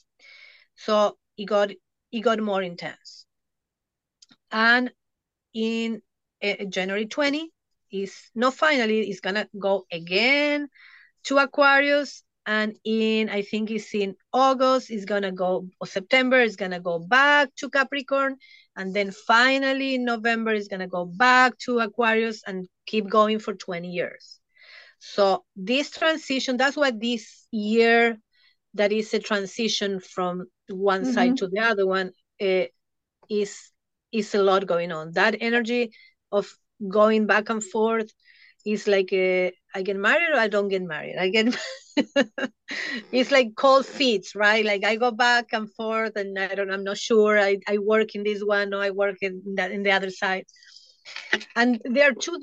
So 0.75 1.17
it 1.37 1.45
got 1.45 1.71
it 2.11 2.19
got 2.21 2.39
more 2.39 2.61
intense. 2.61 3.25
And 4.51 4.91
in 5.53 6.01
uh, 6.43 6.65
January 6.69 7.05
20 7.05 7.49
is 7.91 8.13
not 8.35 8.53
finally 8.53 9.01
it's 9.09 9.19
gonna 9.19 9.47
go 9.57 9.85
again 9.91 10.67
to 11.23 11.37
Aquarius 11.37 12.23
and 12.45 12.75
in 12.83 13.29
I 13.29 13.43
think 13.43 13.71
it's 13.71 13.93
in 13.93 14.15
August 14.33 14.91
it's 14.91 15.05
gonna 15.05 15.31
go 15.31 15.67
or 15.79 15.87
September 15.87 16.39
it's 16.41 16.55
gonna 16.55 16.79
go 16.79 16.99
back 16.99 17.55
to 17.57 17.69
Capricorn 17.69 18.37
and 18.75 18.93
then 18.93 19.11
finally 19.11 19.95
in 19.95 20.05
November 20.05 20.53
it's 20.53 20.67
gonna 20.67 20.87
go 20.87 21.05
back 21.05 21.57
to 21.59 21.79
Aquarius 21.79 22.41
and 22.45 22.67
keep 22.85 23.09
going 23.09 23.39
for 23.39 23.53
20 23.53 23.89
years. 23.89 24.39
So 25.05 25.43
this 25.57 25.91
transition, 25.91 26.55
that's 26.55 26.77
what 26.77 27.01
this 27.01 27.45
year 27.51 28.17
that 28.73 28.93
is 28.93 29.13
a 29.13 29.19
transition 29.19 29.99
from 29.99 30.45
one 30.69 31.01
mm-hmm. 31.03 31.11
side 31.11 31.37
to 31.37 31.47
the 31.47 31.59
other 31.59 31.85
one 31.85 32.11
uh, 32.41 32.65
is 33.29 33.69
is 34.13 34.33
a 34.33 34.41
lot 34.41 34.65
going 34.65 34.93
on. 34.93 35.11
That 35.11 35.35
energy 35.41 35.91
of 36.31 36.49
going 36.87 37.27
back 37.27 37.49
and 37.49 37.61
forth 37.61 38.09
is 38.65 38.87
like 38.87 39.11
a, 39.11 39.51
I 39.75 39.81
get 39.81 39.97
married 39.97 40.31
or 40.33 40.39
I 40.39 40.47
don't 40.47 40.69
get 40.69 40.83
married. 40.83 41.17
I 41.19 41.27
get 41.27 41.53
it's 43.11 43.29
like 43.29 43.55
cold 43.57 43.85
feet, 43.85 44.27
right? 44.35 44.63
Like 44.63 44.85
I 44.85 44.95
go 44.95 45.11
back 45.11 45.51
and 45.51 45.69
forth 45.73 46.15
and 46.15 46.39
I 46.39 46.55
don't 46.55 46.71
I'm 46.71 46.85
not 46.85 46.97
sure. 46.97 47.37
I, 47.37 47.57
I 47.67 47.77
work 47.77 48.15
in 48.15 48.23
this 48.23 48.41
one 48.41 48.73
or 48.73 48.81
I 48.81 48.91
work 48.91 49.17
in 49.21 49.41
that 49.55 49.73
in 49.73 49.83
the 49.83 49.91
other 49.91 50.11
side. 50.11 50.45
And 51.57 51.81
there 51.83 52.09
are 52.09 52.13
two 52.13 52.39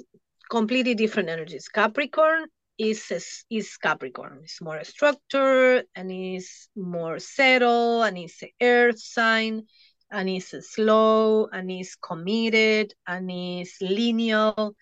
completely 0.51 0.95
different 0.95 1.29
energies. 1.29 1.69
Capricorn 1.69 2.47
is 2.77 3.45
is 3.49 3.77
Capricorn. 3.77 4.41
It's 4.43 4.61
more 4.61 4.83
structured 4.85 5.87
and 5.95 6.11
is 6.11 6.69
more 6.77 7.19
settled 7.19 8.07
and 8.07 8.19
is 8.19 8.37
an 8.43 8.49
earth 8.61 8.99
sign 8.99 9.67
and 10.11 10.29
is 10.29 10.55
slow 10.61 11.47
and 11.47 11.71
is 11.71 11.95
committed 11.95 12.93
and 13.07 13.31
is 13.31 13.77
lineal. 13.81 14.75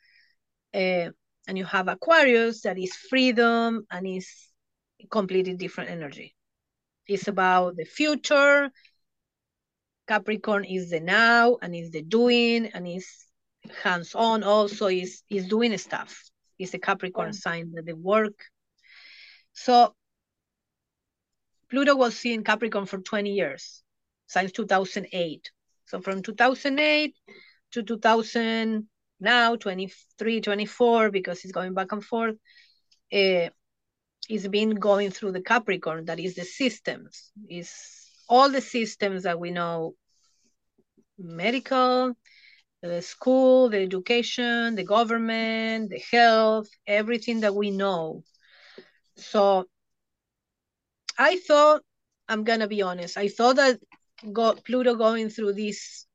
Uh, 0.74 1.10
and 1.46 1.56
you 1.56 1.64
have 1.64 1.88
Aquarius 1.88 2.62
that 2.62 2.78
is 2.78 2.94
freedom 2.94 3.86
and 3.90 4.06
is 4.06 4.28
completely 5.10 5.54
different 5.54 5.90
energy. 5.90 6.34
It's 7.06 7.28
about 7.28 7.76
the 7.76 7.84
future. 7.84 8.70
Capricorn 10.06 10.64
is 10.64 10.90
the 10.90 11.00
now 11.00 11.58
and 11.60 11.74
is 11.74 11.90
the 11.90 12.02
doing 12.02 12.66
and 12.66 12.86
is 12.86 13.27
hands 13.82 14.14
on 14.14 14.42
also 14.42 14.86
is 14.86 15.22
is 15.28 15.46
doing 15.46 15.76
stuff. 15.78 16.22
Is 16.58 16.74
a 16.74 16.78
capricorn 16.78 17.32
sign 17.32 17.72
that 17.74 17.86
they 17.86 17.92
work. 17.92 18.34
So 19.52 19.94
pluto 21.70 21.94
was 21.96 22.16
seen 22.16 22.44
capricorn 22.44 22.86
for 22.86 22.98
20 22.98 23.30
years 23.30 23.82
since 24.26 24.52
2008 24.52 25.50
so 25.84 26.00
from 26.00 26.22
2008 26.22 27.14
to 27.72 27.82
2000 27.82 28.88
now 29.20 29.54
23 29.54 30.40
24 30.40 31.10
because 31.10 31.44
it's 31.44 31.52
going 31.52 31.74
back 31.74 31.92
and 31.92 32.02
forth 32.02 32.36
uh, 33.12 33.48
it's 34.28 34.46
been 34.46 34.74
going 34.74 35.10
through 35.10 35.32
the 35.32 35.40
capricorn 35.40 36.04
that 36.04 36.20
is 36.20 36.34
the 36.34 36.44
systems. 36.44 37.30
Is 37.48 37.72
all 38.28 38.50
the 38.50 38.60
systems 38.60 39.22
that 39.22 39.40
we 39.40 39.50
know 39.50 39.94
medical 41.18 42.14
the 42.82 43.02
school, 43.02 43.68
the 43.68 43.78
education, 43.78 44.74
the 44.74 44.84
government, 44.84 45.90
the 45.90 46.02
health, 46.12 46.68
everything 46.86 47.40
that 47.40 47.54
we 47.54 47.70
know. 47.70 48.22
So 49.16 49.66
I 51.18 51.36
thought, 51.36 51.82
I'm 52.28 52.44
gonna 52.44 52.68
be 52.68 52.82
honest, 52.82 53.16
I 53.16 53.28
thought 53.28 53.56
that 53.56 53.80
go, 54.32 54.54
Pluto 54.54 54.94
going 54.94 55.28
through 55.30 55.54
these 55.54 56.06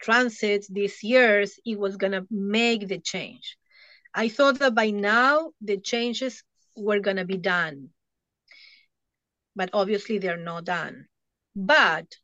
transits, 0.00 0.68
these 0.68 1.02
years, 1.02 1.58
it 1.64 1.78
was 1.78 1.96
gonna 1.96 2.26
make 2.30 2.88
the 2.88 2.98
change. 2.98 3.56
I 4.14 4.28
thought 4.28 4.58
that 4.58 4.74
by 4.74 4.90
now 4.90 5.52
the 5.60 5.78
changes 5.78 6.42
were 6.76 7.00
going 7.00 7.16
to 7.16 7.24
be 7.24 7.36
done. 7.36 7.90
But 9.56 9.70
obviously, 9.72 10.18
they're 10.18 10.36
not 10.36 10.64
done. 10.64 11.06
But 11.54 12.16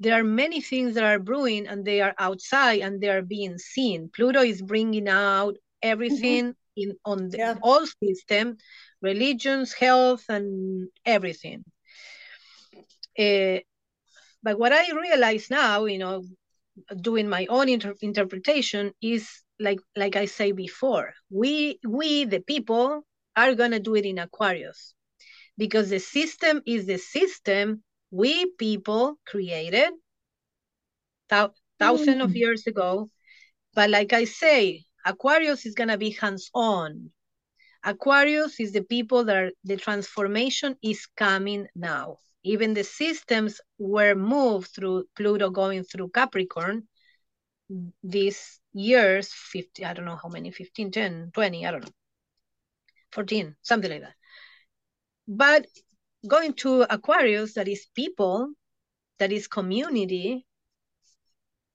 there 0.00 0.18
are 0.18 0.24
many 0.24 0.60
things 0.60 0.94
that 0.94 1.04
are 1.04 1.18
brewing 1.18 1.66
and 1.66 1.84
they 1.84 2.00
are 2.00 2.14
outside 2.18 2.80
and 2.80 3.00
they 3.00 3.08
are 3.08 3.22
being 3.22 3.58
seen. 3.58 4.10
Pluto 4.14 4.40
is 4.40 4.60
bringing 4.60 5.08
out 5.08 5.56
everything 5.82 6.46
mm-hmm. 6.46 6.90
in 6.90 6.96
on 7.04 7.28
the 7.28 7.38
yeah. 7.38 7.54
all 7.62 7.86
system, 8.02 8.56
religions, 9.00 9.72
health, 9.72 10.24
and 10.28 10.88
everything. 11.04 11.64
Uh, 13.18 13.58
but 14.42 14.58
what 14.58 14.72
I 14.72 14.90
realize 14.92 15.48
now, 15.50 15.84
you 15.84 15.98
know, 15.98 16.24
doing 17.00 17.28
my 17.28 17.46
own 17.48 17.68
inter- 17.68 17.94
interpretation 18.02 18.92
is 19.00 19.28
like 19.60 19.78
like 19.94 20.16
I 20.16 20.24
say 20.24 20.52
before, 20.52 21.14
we 21.30 21.78
we 21.86 22.24
the 22.24 22.40
people 22.40 23.06
are 23.36 23.54
gonna 23.54 23.80
do 23.80 23.94
it 23.94 24.04
in 24.04 24.18
Aquarius 24.18 24.94
because 25.56 25.88
the 25.90 26.00
system 26.00 26.62
is 26.66 26.86
the 26.86 26.98
system 26.98 27.82
we 28.14 28.46
people 28.58 29.18
created 29.26 29.90
th- 31.28 31.50
thousands 31.80 32.22
mm. 32.22 32.24
of 32.24 32.36
years 32.36 32.66
ago. 32.66 33.08
But 33.74 33.90
like 33.90 34.12
I 34.12 34.24
say, 34.24 34.84
Aquarius 35.04 35.66
is 35.66 35.74
gonna 35.74 35.98
be 35.98 36.10
hands-on. 36.10 37.10
Aquarius 37.82 38.60
is 38.60 38.72
the 38.72 38.82
people 38.82 39.24
that 39.24 39.36
are, 39.36 39.50
the 39.64 39.76
transformation 39.76 40.76
is 40.80 41.06
coming 41.16 41.66
now. 41.74 42.18
Even 42.44 42.72
the 42.72 42.84
systems 42.84 43.60
were 43.78 44.14
moved 44.14 44.68
through 44.74 45.04
Pluto 45.16 45.50
going 45.50 45.82
through 45.82 46.10
Capricorn 46.10 46.86
these 48.02 48.60
years, 48.72 49.32
50, 49.32 49.84
I 49.84 49.92
don't 49.92 50.04
know 50.04 50.18
how 50.22 50.28
many, 50.28 50.50
15, 50.50 50.90
10, 50.92 51.30
20, 51.32 51.66
I 51.66 51.70
don't 51.70 51.84
know, 51.84 51.92
14, 53.12 53.56
something 53.62 53.90
like 53.90 54.02
that. 54.02 54.14
But 55.26 55.66
going 56.26 56.54
to 56.54 56.82
Aquarius, 56.82 57.54
that 57.54 57.68
is 57.68 57.86
people, 57.94 58.52
that 59.18 59.32
is 59.32 59.46
community, 59.46 60.46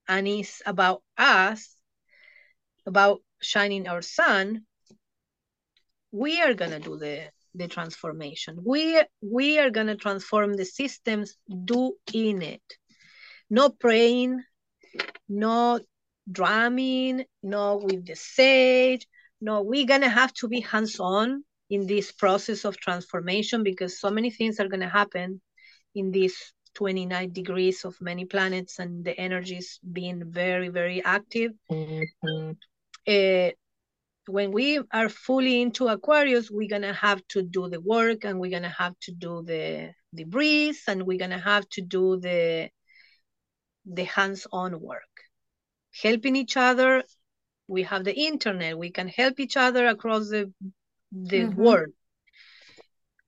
and 0.08 0.28
is 0.28 0.62
about 0.66 1.04
us, 1.18 1.76
about 2.86 3.22
shining 3.41 3.88
our 3.88 4.02
sun, 4.02 4.66
we 6.12 6.41
are 6.41 6.54
gonna 6.54 6.80
do 6.80 6.97
the 6.97 7.30
the 7.56 7.68
transformation. 7.68 8.60
We 8.64 9.02
we 9.22 9.60
are 9.60 9.70
gonna 9.70 9.95
transform 9.95 10.54
the 10.54 10.66
systems 10.66 11.36
Do 11.66 11.93
in 12.14 12.41
it. 12.41 12.64
No 13.50 13.70
praying, 13.70 14.43
no 15.28 15.80
drumming, 16.32 17.26
no 17.43 17.78
with 17.78 18.06
the 18.06 18.16
sage. 18.16 19.08
No, 19.41 19.62
we're 19.62 19.86
gonna 19.86 20.10
have 20.10 20.34
to 20.36 20.47
be 20.47 20.60
hands-on 20.62 21.43
in 21.70 21.86
this 21.86 22.12
process 22.12 22.66
of 22.66 22.78
transformation 22.78 23.64
because 23.64 24.00
so 24.00 24.10
many 24.10 24.32
things 24.32 24.60
are 24.60 24.68
gonna 24.68 24.90
happen 24.90 25.42
in 25.96 26.12
these 26.12 26.54
29 26.76 27.32
degrees 27.32 27.86
of 27.86 28.00
many 28.02 28.26
planets 28.26 28.80
and 28.80 29.04
the 29.04 29.20
energies 29.20 29.80
being 29.92 30.32
very, 30.32 30.70
very 30.70 31.04
active. 31.04 31.52
Mm-hmm. 31.72 32.52
Uh, 33.08 33.52
when 34.28 34.52
we 34.52 34.80
are 34.94 35.10
fully 35.10 35.62
into 35.62 35.88
Aquarius, 35.88 36.52
we're 36.52 36.70
gonna 36.70 36.94
have 36.94 37.26
to 37.30 37.42
do 37.42 37.68
the 37.68 37.82
work 37.82 38.26
and 38.26 38.40
we're 38.40 38.52
gonna 38.52 38.70
have 38.70 38.98
to 39.02 39.12
do 39.12 39.44
the 39.44 39.92
the 40.14 40.24
breeze 40.24 40.84
and 40.88 41.04
we're 41.04 41.18
gonna 41.18 41.40
have 41.40 41.68
to 41.70 41.82
do 41.82 42.20
the 42.20 42.70
the 43.86 44.04
hands-on 44.04 44.80
work. 44.80 45.14
Helping 46.04 46.36
each 46.36 46.58
other. 46.58 47.04
We 47.68 47.84
have 47.84 48.04
the 48.04 48.16
internet, 48.16 48.80
we 48.80 48.90
can 48.90 49.08
help 49.08 49.40
each 49.40 49.56
other 49.56 49.86
across 49.88 50.30
the 50.30 50.52
the 51.12 51.41
mm-hmm. 51.41 51.62
world. 51.62 51.93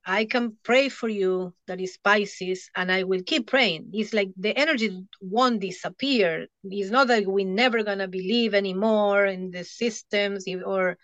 I 0.06 0.26
can 0.26 0.58
pray 0.64 0.90
for 0.90 1.08
you 1.08 1.54
that 1.68 1.80
is 1.80 1.98
Pisces, 2.04 2.70
and 2.76 2.92
I 2.92 3.04
will 3.04 3.22
keep 3.24 3.48
praying. 3.48 3.92
It's 3.94 4.14
like 4.14 4.30
the 4.36 4.58
energy 4.58 5.06
won't 5.22 5.60
disappear. 5.60 6.48
It's 6.64 6.90
not 6.90 7.08
that 7.10 7.28
we're 7.28 7.46
never 7.46 7.84
gonna 7.84 8.08
believe 8.08 8.56
anymore 8.56 9.26
in 9.26 9.52
the 9.52 9.64
systems, 9.64 10.46
or 10.66 10.98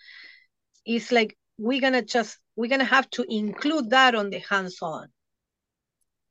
it's 0.86 1.12
like 1.12 1.38
we're 1.60 1.82
gonna 1.82 2.02
just 2.02 2.40
we're 2.56 2.70
gonna 2.70 2.86
have 2.86 3.10
to 3.12 3.26
include 3.30 3.92
that 3.92 4.16
on 4.16 4.32
the 4.32 4.40
hands-on. 4.40 5.10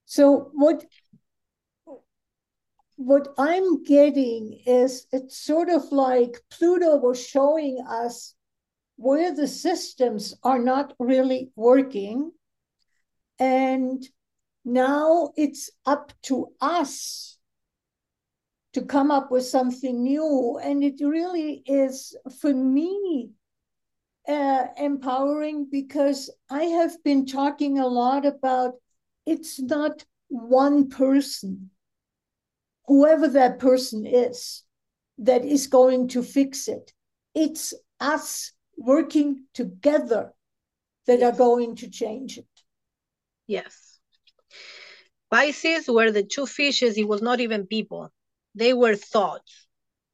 So 0.07 0.51
what 0.53 0.85
what 2.97 3.35
I'm 3.39 3.85
getting 3.85 4.61
is 4.67 5.07
it's 5.13 5.37
sort 5.39 5.69
of 5.69 5.93
like 5.93 6.41
Pluto 6.51 6.97
was 6.97 7.25
showing 7.25 7.85
us 7.87 8.35
where 8.97 9.35
the 9.35 9.49
systems 9.49 10.35
are 10.43 10.59
not 10.59 10.95
really 10.99 11.51
working 11.55 12.33
and 13.39 14.03
now 14.65 15.33
it's 15.37 15.71
up 15.85 16.13
to 16.23 16.49
us 16.61 17.39
to 18.73 18.83
come 18.83 19.11
up 19.11 19.31
with 19.31 19.47
something 19.47 20.03
new. 20.03 20.59
And 20.63 20.83
it 20.83 20.97
really 21.01 21.63
is, 21.67 22.17
for 22.41 22.53
me, 22.53 23.31
uh, 24.29 24.67
empowering 24.77 25.69
because 25.71 26.31
I 26.51 26.65
have 26.65 27.03
been 27.05 27.27
talking 27.27 27.79
a 27.79 27.87
lot 27.87 28.27
about 28.27 28.75
it's 29.25 29.61
not 29.61 30.05
one 30.29 30.89
person, 30.89 31.71
whoever 32.87 33.29
that 33.29 33.61
person 33.61 34.05
is, 34.05 34.63
that 35.19 35.45
is 35.45 35.69
going 35.69 36.09
to 36.09 36.23
fix 36.23 36.69
it. 36.69 36.93
It's 37.35 37.73
us 38.01 38.53
working 38.77 39.45
together 39.55 40.33
that 41.07 41.23
are 41.23 41.33
going 41.33 41.77
to 41.77 41.91
change 41.91 42.39
it. 42.39 42.47
Yes. 43.47 43.99
Pisces 45.31 45.89
were 45.89 46.11
the 46.11 46.23
two 46.23 46.47
fishes, 46.47 46.97
it 46.97 47.09
was 47.09 47.23
not 47.23 47.41
even 47.41 47.67
people. 47.67 48.13
They 48.55 48.73
were 48.73 48.97
thoughts. 48.97 49.67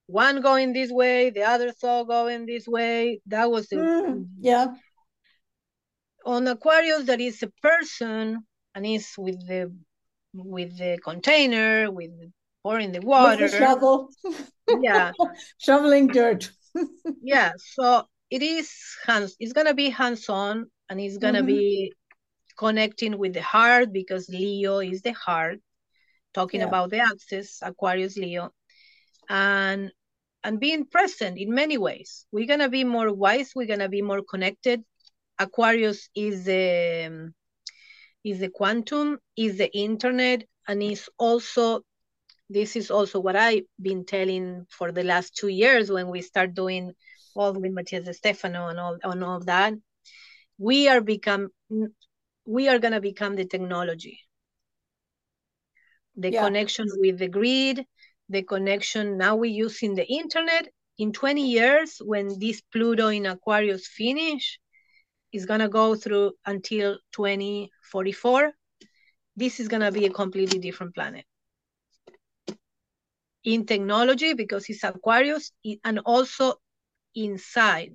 One 0.06 0.40
going 0.40 0.72
this 0.72 0.90
way, 0.90 1.30
the 1.30 1.42
other 1.42 1.70
thought 1.70 2.08
going 2.08 2.46
this 2.46 2.66
way. 2.66 3.20
That 3.26 3.50
was 3.50 3.68
the 3.68 3.76
mm, 3.76 4.26
yeah. 4.40 4.66
On 6.26 6.46
Aquarius, 6.46 7.04
there 7.04 7.20
is 7.20 7.42
a 7.42 7.48
person 7.62 8.44
and 8.74 8.86
is 8.86 9.08
with 9.16 9.46
the 9.46 9.72
with 10.34 10.76
the 10.76 10.98
container, 11.02 11.90
with 11.90 12.10
pouring 12.62 12.92
the 12.92 13.00
water. 13.00 13.42
With 13.42 13.52
the 13.52 13.58
shovel. 13.58 14.08
Yeah. 14.80 15.12
Shoveling 15.58 16.08
dirt. 16.08 16.50
yeah. 17.22 17.52
So 17.58 18.04
it 18.32 18.40
is 18.40 18.72
hands, 19.06 19.36
it's 19.38 19.52
gonna 19.52 19.74
be 19.74 19.90
hands-on 19.90 20.64
and 20.88 20.98
it's 20.98 21.18
gonna 21.18 21.42
mm 21.42 21.48
-hmm. 21.48 21.56
be 21.58 21.92
connecting 22.56 23.18
with 23.18 23.32
the 23.34 23.42
heart 23.42 23.92
because 23.92 24.24
Leo 24.32 24.80
is 24.80 25.02
the 25.02 25.12
heart, 25.12 25.60
talking 26.32 26.60
yeah. 26.60 26.68
about 26.68 26.90
the 26.90 27.00
axis, 27.00 27.60
Aquarius, 27.60 28.16
Leo, 28.16 28.44
and 29.28 29.92
and 30.44 30.58
being 30.58 30.86
present 30.86 31.36
in 31.36 31.54
many 31.62 31.76
ways. 31.76 32.26
We're 32.32 32.52
gonna 32.52 32.72
be 32.78 32.84
more 32.84 33.12
wise. 33.12 33.50
We're 33.54 33.72
gonna 33.74 33.92
be 33.98 34.02
more 34.02 34.22
connected. 34.32 34.80
Aquarius 35.38 36.08
is 36.14 36.44
the 36.44 37.32
is 38.24 38.38
the 38.38 38.52
quantum, 38.58 39.18
is 39.36 39.56
the 39.58 39.70
internet, 39.76 40.40
and 40.66 40.82
is 40.82 41.10
also 41.18 41.84
this 42.48 42.76
is 42.76 42.90
also 42.90 43.20
what 43.20 43.36
I've 43.36 43.68
been 43.76 44.04
telling 44.04 44.66
for 44.76 44.88
the 44.92 45.04
last 45.04 45.36
two 45.36 45.52
years 45.62 45.90
when 45.90 46.08
we 46.08 46.22
start 46.22 46.54
doing 46.54 46.94
all 47.34 47.52
with 47.52 47.72
Matias 47.72 48.16
Stefano 48.16 48.68
and 48.68 48.78
all 48.78 48.98
and 49.02 49.24
all 49.24 49.40
that. 49.40 49.74
We 50.58 50.88
are 50.88 51.00
become 51.00 51.48
we 52.44 52.68
are 52.68 52.78
going 52.78 52.92
to 52.92 53.00
become 53.00 53.36
the 53.36 53.44
technology 53.44 54.20
the 56.16 56.32
yeah. 56.32 56.44
connection 56.44 56.86
with 56.96 57.18
the 57.18 57.28
grid 57.28 57.84
the 58.28 58.42
connection 58.42 59.16
now 59.16 59.36
we're 59.36 59.50
using 59.50 59.94
the 59.94 60.06
internet 60.06 60.68
in 60.98 61.12
20 61.12 61.48
years 61.48 62.00
when 62.04 62.38
this 62.38 62.60
pluto 62.72 63.08
in 63.08 63.26
aquarius 63.26 63.86
finish 63.86 64.58
is 65.32 65.46
going 65.46 65.60
to 65.60 65.68
go 65.68 65.94
through 65.94 66.32
until 66.44 66.98
2044 67.12 68.52
this 69.36 69.60
is 69.60 69.68
going 69.68 69.82
to 69.82 69.92
be 69.92 70.04
a 70.04 70.10
completely 70.10 70.58
different 70.58 70.94
planet 70.94 71.24
in 73.44 73.64
technology 73.64 74.34
because 74.34 74.68
it's 74.68 74.84
aquarius 74.84 75.52
and 75.84 76.00
also 76.00 76.54
inside 77.14 77.92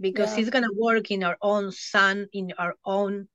because 0.00 0.34
yeah. 0.34 0.40
it's 0.40 0.50
going 0.50 0.64
to 0.64 0.74
work 0.76 1.10
in 1.10 1.22
our 1.22 1.36
own 1.40 1.70
sun 1.72 2.26
in 2.32 2.52
our 2.58 2.74
own 2.84 3.28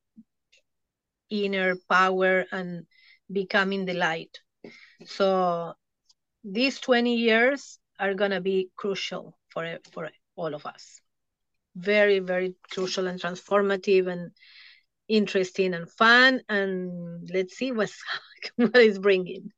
inner 1.30 1.76
power 1.89 2.45
and 2.51 2.86
becoming 3.32 3.86
the 3.86 3.93
light. 3.93 4.39
So 5.05 5.74
these 6.43 6.80
20 6.80 7.15
years 7.15 7.80
are 7.99 8.13
going 8.13 8.32
to 8.32 8.41
be 8.41 8.70
crucial 8.76 9.38
for, 9.49 9.78
for 9.91 10.09
all 10.36 10.53
of 10.53 10.65
us. 10.65 11.01
Very, 11.76 12.20
very 12.20 12.55
crucial 12.72 13.07
and 13.07 13.22
transformative 13.22 14.07
and 14.07 14.32
interesting 15.07 15.74
and 15.74 15.89
fun. 15.89 16.41
And 16.49 17.30
let's 17.32 17.55
see 17.55 17.72
what's, 17.72 18.01
what 18.55 18.76
is 18.76 18.99
bringing. 18.99 19.51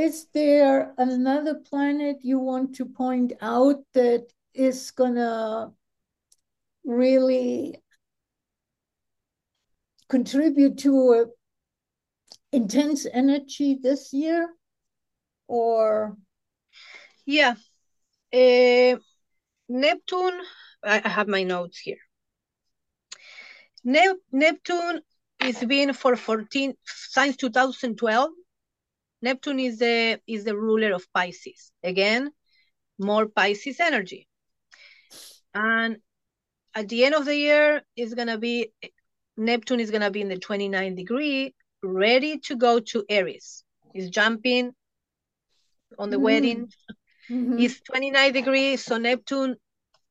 Is 0.00 0.28
there 0.32 0.94
another 0.96 1.56
planet 1.56 2.20
you 2.22 2.38
want 2.38 2.74
to 2.76 2.86
point 2.86 3.34
out 3.42 3.84
that 3.92 4.32
is 4.54 4.92
going 4.92 5.16
to 5.16 5.72
really 6.86 7.76
contribute 10.08 10.78
to 10.78 10.94
a 11.12 11.26
intense 12.56 13.04
energy 13.12 13.78
this 13.82 14.14
year? 14.14 14.48
Or? 15.48 16.16
Yeah. 17.26 17.56
Uh, 18.32 18.96
neptune 19.68 20.40
I, 20.82 21.02
I 21.04 21.08
have 21.10 21.28
my 21.28 21.42
notes 21.42 21.78
here. 21.78 22.00
Ne 23.84 24.14
neptune 24.32 25.02
is 25.44 25.62
been 25.62 25.92
for 25.92 26.16
14 26.16 26.74
since 26.86 27.36
2012 27.36 28.30
neptune 29.22 29.60
is 29.60 29.78
the 29.78 30.20
is 30.26 30.44
the 30.44 30.56
ruler 30.56 30.92
of 30.92 31.06
pisces 31.12 31.72
again 31.82 32.30
more 32.98 33.26
pisces 33.26 33.80
energy 33.80 34.26
and 35.54 35.96
at 36.74 36.88
the 36.88 37.04
end 37.04 37.14
of 37.14 37.24
the 37.24 37.36
year 37.36 37.82
is 37.96 38.14
gonna 38.14 38.38
be 38.38 38.72
Neptune 39.40 39.80
is 39.80 39.90
gonna 39.90 40.10
be 40.10 40.20
in 40.20 40.28
the 40.28 40.38
29 40.38 40.94
degree, 40.94 41.54
ready 41.82 42.38
to 42.38 42.56
go 42.56 42.78
to 42.78 43.04
Aries. 43.08 43.64
Is 43.94 44.10
jumping 44.10 44.72
on 45.98 46.10
the 46.10 46.16
mm. 46.16 46.22
wedding. 46.22 46.72
Mm-hmm. 47.28 47.58
It's 47.58 47.80
29 47.80 48.32
degrees, 48.32 48.84
so 48.84 48.98
Neptune, 48.98 49.56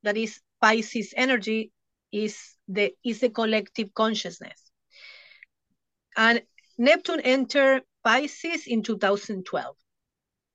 that 0.02 0.18
is 0.18 0.40
Pisces 0.60 1.14
energy, 1.16 1.72
is 2.12 2.56
the 2.68 2.92
is 3.04 3.20
the 3.20 3.30
collective 3.30 3.94
consciousness. 3.94 4.70
And 6.16 6.42
Neptune 6.76 7.20
entered 7.20 7.82
Pisces 8.04 8.66
in 8.66 8.82
2012. 8.82 9.76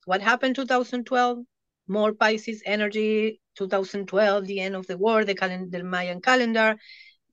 What 0.05 0.21
happened 0.21 0.55
2012? 0.55 1.39
More 1.87 2.13
Pisces 2.13 2.63
energy, 2.65 3.39
2012, 3.57 4.45
the 4.45 4.59
end 4.59 4.75
of 4.75 4.87
the 4.87 4.97
war, 4.97 5.23
the, 5.23 5.35
calendar, 5.35 5.77
the 5.77 5.83
Mayan 5.83 6.21
calendar. 6.21 6.77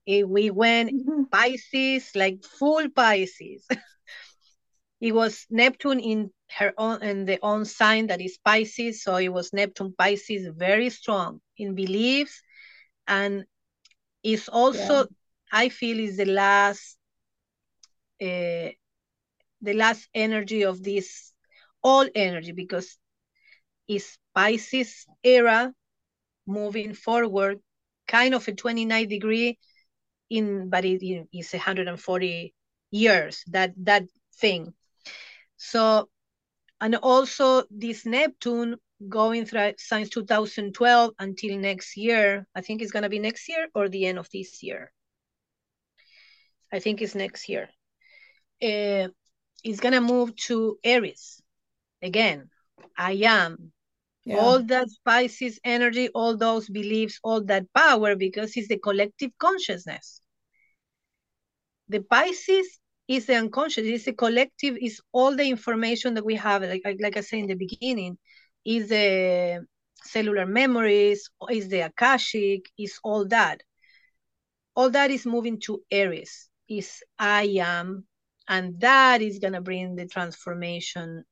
It, 0.05 0.27
we 0.27 0.49
went 0.51 0.91
mm-hmm. 0.91 1.23
Pisces, 1.31 2.11
like 2.15 2.43
full 2.43 2.89
Pisces. 2.89 3.65
it 5.01 5.13
was 5.13 5.45
Neptune 5.49 5.99
in 5.99 6.31
her 6.51 6.73
own 6.77 7.01
in 7.01 7.25
the 7.25 7.39
own 7.41 7.65
sign 7.65 8.07
that 8.07 8.21
is 8.21 8.37
Pisces, 8.43 9.03
so 9.03 9.15
it 9.15 9.29
was 9.29 9.53
Neptune 9.53 9.93
Pisces, 9.97 10.47
very 10.55 10.89
strong 10.89 11.41
in 11.57 11.73
beliefs, 11.73 12.41
and 13.07 13.45
it's 14.23 14.49
also 14.49 14.99
yeah. 14.99 15.05
I 15.51 15.69
feel 15.69 15.99
is 15.99 16.17
the 16.17 16.25
last, 16.25 16.97
uh, 18.21 18.69
the 19.63 19.73
last 19.73 20.07
energy 20.13 20.63
of 20.63 20.83
this 20.83 21.33
all 21.83 22.07
energy 22.15 22.51
because 22.51 22.97
it's 23.87 24.17
Pisces 24.35 25.05
era 25.23 25.73
moving 26.47 26.93
forward, 26.93 27.59
kind 28.07 28.33
of 28.33 28.47
a 28.47 28.53
29 28.53 29.07
degree 29.07 29.57
in, 30.29 30.69
but 30.69 30.85
it 30.85 31.03
is 31.33 31.53
140 31.53 32.53
years, 32.91 33.43
that, 33.47 33.73
that 33.77 34.03
thing. 34.35 34.73
So, 35.57 36.09
and 36.81 36.95
also 36.95 37.63
this 37.69 38.05
Neptune 38.05 38.77
going 39.07 39.45
through 39.45 39.73
since 39.77 40.09
2012 40.09 41.13
until 41.19 41.57
next 41.57 41.97
year. 41.97 42.47
I 42.55 42.61
think 42.61 42.81
it's 42.81 42.91
going 42.91 43.03
to 43.03 43.09
be 43.09 43.19
next 43.19 43.47
year 43.49 43.67
or 43.73 43.89
the 43.89 44.05
end 44.05 44.19
of 44.19 44.29
this 44.31 44.63
year. 44.63 44.91
I 46.71 46.79
think 46.79 47.01
it's 47.01 47.15
next 47.15 47.47
year. 47.49 47.69
Uh, 48.61 49.09
it's 49.63 49.79
going 49.79 49.93
to 49.93 50.01
move 50.01 50.35
to 50.35 50.77
Aries 50.83 51.41
again. 52.01 52.49
I 52.97 53.13
am 53.23 53.71
yeah. 54.25 54.37
all 54.37 54.61
that 54.63 54.87
Pisces 55.05 55.59
energy, 55.63 56.09
all 56.09 56.37
those 56.37 56.69
beliefs, 56.69 57.19
all 57.23 57.43
that 57.45 57.65
power, 57.73 58.15
because 58.15 58.55
it's 58.55 58.67
the 58.67 58.77
collective 58.77 59.31
consciousness. 59.37 60.21
The 61.89 62.01
Pisces 62.01 62.79
is 63.07 63.25
the 63.25 63.35
unconscious, 63.35 63.85
it's 63.85 64.05
the 64.05 64.13
collective, 64.13 64.77
is 64.81 65.01
all 65.11 65.35
the 65.35 65.49
information 65.49 66.13
that 66.13 66.25
we 66.25 66.35
have, 66.35 66.63
like, 66.63 66.81
like 66.99 67.17
I 67.17 67.21
said 67.21 67.39
in 67.39 67.47
the 67.47 67.55
beginning, 67.55 68.17
is 68.65 68.89
the 68.89 69.65
cellular 70.03 70.45
memories, 70.45 71.29
is 71.49 71.67
the 71.69 71.81
Akashic, 71.81 72.69
is 72.77 72.99
all 73.03 73.25
that. 73.27 73.61
All 74.75 74.89
that 74.89 75.11
is 75.11 75.25
moving 75.25 75.59
to 75.61 75.83
Aries, 75.91 76.49
is 76.69 77.03
I 77.19 77.43
am, 77.59 78.05
and 78.47 78.79
that 78.81 79.21
is 79.21 79.39
gonna 79.39 79.61
bring 79.61 79.95
the 79.95 80.07
transformation 80.07 81.23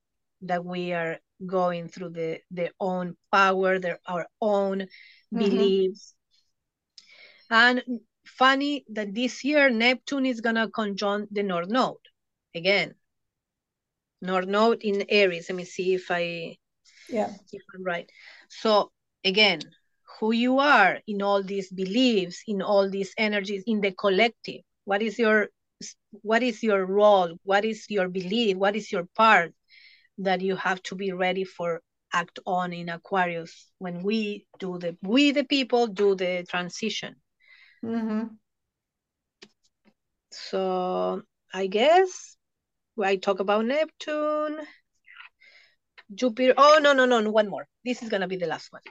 that 0.41 0.63
we 0.63 0.93
are 0.93 1.19
going 1.45 1.87
through 1.87 2.09
the 2.09 2.39
their 2.51 2.71
own 2.79 3.15
power, 3.31 3.79
their 3.79 3.99
our 4.05 4.27
own 4.41 4.79
mm-hmm. 4.79 5.37
beliefs. 5.37 6.13
And 7.49 7.83
funny 8.25 8.85
that 8.89 9.13
this 9.13 9.43
year 9.43 9.69
Neptune 9.69 10.25
is 10.25 10.41
gonna 10.41 10.69
conjunct 10.69 11.33
the 11.33 11.43
North 11.43 11.69
Node 11.69 11.97
again. 12.55 12.95
North 14.21 14.47
Node 14.47 14.81
in 14.83 15.05
Aries. 15.09 15.49
Let 15.49 15.55
me 15.55 15.65
see 15.65 15.93
if 15.95 16.07
I 16.09 16.57
yeah 17.09 17.29
if 17.51 17.61
I'm 17.75 17.83
right. 17.83 18.09
So 18.49 18.91
again, 19.25 19.61
who 20.19 20.31
you 20.31 20.59
are 20.59 20.99
in 21.07 21.21
all 21.21 21.43
these 21.43 21.71
beliefs, 21.71 22.43
in 22.47 22.61
all 22.61 22.89
these 22.89 23.13
energies, 23.17 23.63
in 23.65 23.81
the 23.81 23.91
collective. 23.91 24.61
What 24.85 25.01
is 25.01 25.17
your 25.17 25.49
what 26.11 26.43
is 26.43 26.63
your 26.63 26.85
role? 26.85 27.37
What 27.43 27.65
is 27.65 27.85
your 27.89 28.09
belief? 28.09 28.57
What 28.57 28.75
is 28.75 28.91
your 28.91 29.05
part? 29.15 29.53
that 30.21 30.41
you 30.41 30.55
have 30.55 30.81
to 30.83 30.95
be 30.95 31.11
ready 31.11 31.43
for 31.43 31.81
act 32.13 32.39
on 32.45 32.73
in 32.73 32.89
Aquarius 32.89 33.71
when 33.79 34.03
we 34.03 34.45
do 34.59 34.77
the 34.77 34.97
we 35.01 35.31
the 35.31 35.43
people 35.43 35.87
do 35.87 36.15
the 36.15 36.45
transition. 36.49 37.15
Mm-hmm. 37.83 38.35
So 40.31 41.21
I 41.53 41.67
guess 41.67 42.35
I 43.01 43.15
talk 43.15 43.39
about 43.39 43.65
Neptune, 43.65 44.57
Jupiter. 46.13 46.53
Oh 46.57 46.79
no 46.81 46.93
no 46.93 47.05
no 47.05 47.31
one 47.31 47.49
more. 47.49 47.67
This 47.85 48.03
is 48.03 48.09
gonna 48.09 48.27
be 48.27 48.37
the 48.37 48.47
last 48.47 48.71
one 48.71 48.81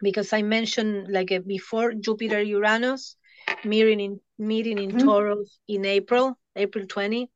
because 0.00 0.32
I 0.32 0.42
mentioned 0.42 1.08
like 1.10 1.32
before 1.46 1.94
Jupiter 1.94 2.42
Uranus 2.42 3.16
meeting 3.64 4.00
in 4.00 4.20
meeting 4.38 4.78
in 4.78 4.90
mm-hmm. 4.90 5.06
Taurus 5.06 5.58
in 5.68 5.84
April 5.84 6.38
April 6.54 6.86
twenty 6.86 7.30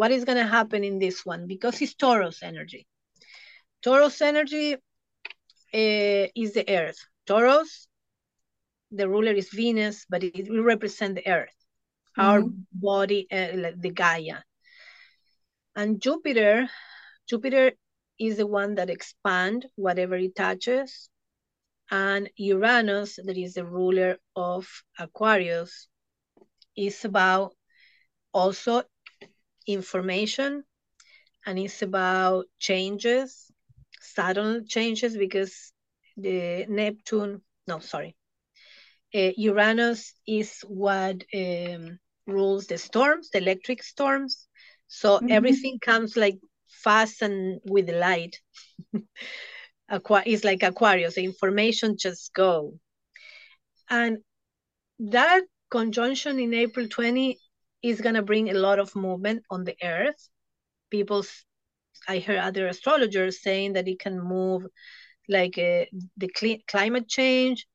what 0.00 0.10
is 0.12 0.24
going 0.24 0.38
to 0.38 0.46
happen 0.46 0.82
in 0.82 0.98
this 0.98 1.26
one? 1.26 1.46
Because 1.46 1.82
it's 1.82 1.94
Taurus 1.94 2.42
energy. 2.42 2.86
Taurus 3.82 4.22
energy 4.22 4.72
uh, 4.74 4.78
is 6.34 6.54
the 6.54 6.64
earth. 6.68 6.96
Taurus, 7.26 7.86
the 8.90 9.06
ruler 9.06 9.32
is 9.32 9.50
Venus, 9.50 10.06
but 10.08 10.24
it 10.24 10.48
will 10.48 10.62
represent 10.62 11.16
the 11.16 11.28
earth, 11.28 11.54
mm-hmm. 12.18 12.20
our 12.22 12.42
body, 12.72 13.26
uh, 13.30 13.72
the 13.76 13.90
Gaia. 13.90 14.38
And 15.76 16.00
Jupiter, 16.00 16.70
Jupiter 17.28 17.72
is 18.18 18.38
the 18.38 18.46
one 18.46 18.76
that 18.76 18.88
expand 18.88 19.66
whatever 19.76 20.16
it 20.16 20.34
touches. 20.34 21.10
And 21.90 22.30
Uranus, 22.36 23.16
that 23.16 23.36
is 23.36 23.54
the 23.54 23.64
ruler 23.64 24.18
of 24.36 24.68
Aquarius, 24.98 25.88
is 26.76 27.04
about 27.04 27.54
also 28.32 28.84
information 29.66 30.62
and 31.46 31.58
it's 31.58 31.82
about 31.82 32.46
changes, 32.58 33.50
sudden 34.00 34.66
changes 34.68 35.16
because 35.16 35.72
the 36.16 36.66
Neptune, 36.68 37.42
no, 37.66 37.80
sorry, 37.80 38.14
uh, 39.14 39.30
Uranus 39.36 40.14
is 40.26 40.60
what 40.68 41.24
um, 41.34 41.98
rules 42.26 42.66
the 42.66 42.78
storms, 42.78 43.30
the 43.30 43.38
electric 43.38 43.82
storms. 43.82 44.46
So 44.86 45.16
mm-hmm. 45.16 45.30
everything 45.30 45.78
comes 45.80 46.16
like 46.16 46.38
fast 46.68 47.22
and 47.22 47.60
with 47.64 47.90
light. 47.90 48.40
It's 49.90 50.44
like 50.44 50.62
Aquarius, 50.62 51.14
the 51.14 51.24
information 51.24 51.96
just 51.98 52.32
go. 52.32 52.78
And 53.88 54.18
that 55.00 55.42
conjunction 55.70 56.38
in 56.38 56.54
April 56.54 56.86
20 56.88 57.38
is 57.82 58.00
going 58.00 58.14
to 58.14 58.22
bring 58.22 58.50
a 58.50 58.54
lot 58.54 58.78
of 58.78 58.94
movement 58.94 59.42
on 59.50 59.64
the 59.64 59.76
earth. 59.82 60.28
People, 60.90 61.24
I 62.08 62.18
heard 62.18 62.38
other 62.38 62.68
astrologers 62.68 63.42
saying 63.42 63.72
that 63.74 63.88
it 63.88 63.98
can 63.98 64.20
move 64.20 64.66
like 65.28 65.58
uh, 65.58 65.86
the 66.16 66.30
cl- 66.36 66.58
climate 66.68 67.08
change, 67.08 67.66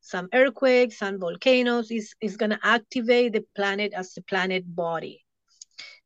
some 0.00 0.28
earthquakes, 0.32 0.98
some 0.98 1.18
volcanoes. 1.18 1.90
is 1.90 2.14
is 2.20 2.36
going 2.36 2.50
to 2.50 2.60
activate 2.62 3.32
the 3.32 3.44
planet 3.54 3.92
as 3.92 4.16
a 4.16 4.22
planet 4.22 4.64
body 4.74 5.24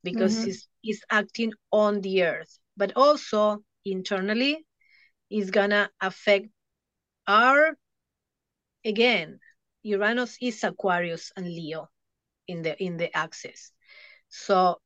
because 0.03 0.37
mm-hmm. 0.37 0.51
it's, 0.51 0.69
it's 0.83 1.03
acting 1.11 1.53
on 1.71 2.01
the 2.01 2.25
earth, 2.25 2.59
but 2.77 2.93
also 2.97 3.63
internally 3.85 4.65
is 5.35 5.51
to 5.51 5.91
affect 6.01 6.49
our, 7.27 7.77
again, 8.85 9.41
Uranus 9.83 10.39
is 10.41 10.65
Aquarius 10.65 11.33
and 11.37 11.47
Leo 11.47 11.91
in 12.49 12.63
the 12.63 12.83
in 12.83 12.97
the 12.97 13.15
axis 13.17 13.73
so 14.29 14.81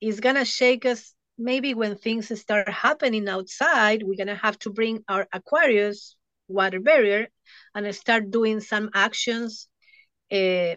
it's 0.00 0.20
gonna 0.20 0.44
shake 0.44 0.84
us 0.86 1.14
maybe 1.38 1.74
when 1.74 1.96
things 1.96 2.28
start 2.40 2.68
happening 2.68 3.28
outside 3.28 4.02
we're 4.02 4.16
gonna 4.16 4.34
have 4.34 4.58
to 4.58 4.70
bring 4.70 5.04
our 5.08 5.28
aquarius 5.32 6.16
water 6.48 6.80
barrier 6.80 7.28
and 7.74 7.94
start 7.94 8.30
doing 8.30 8.60
some 8.60 8.90
actions 8.94 9.68
uh, 10.32 10.74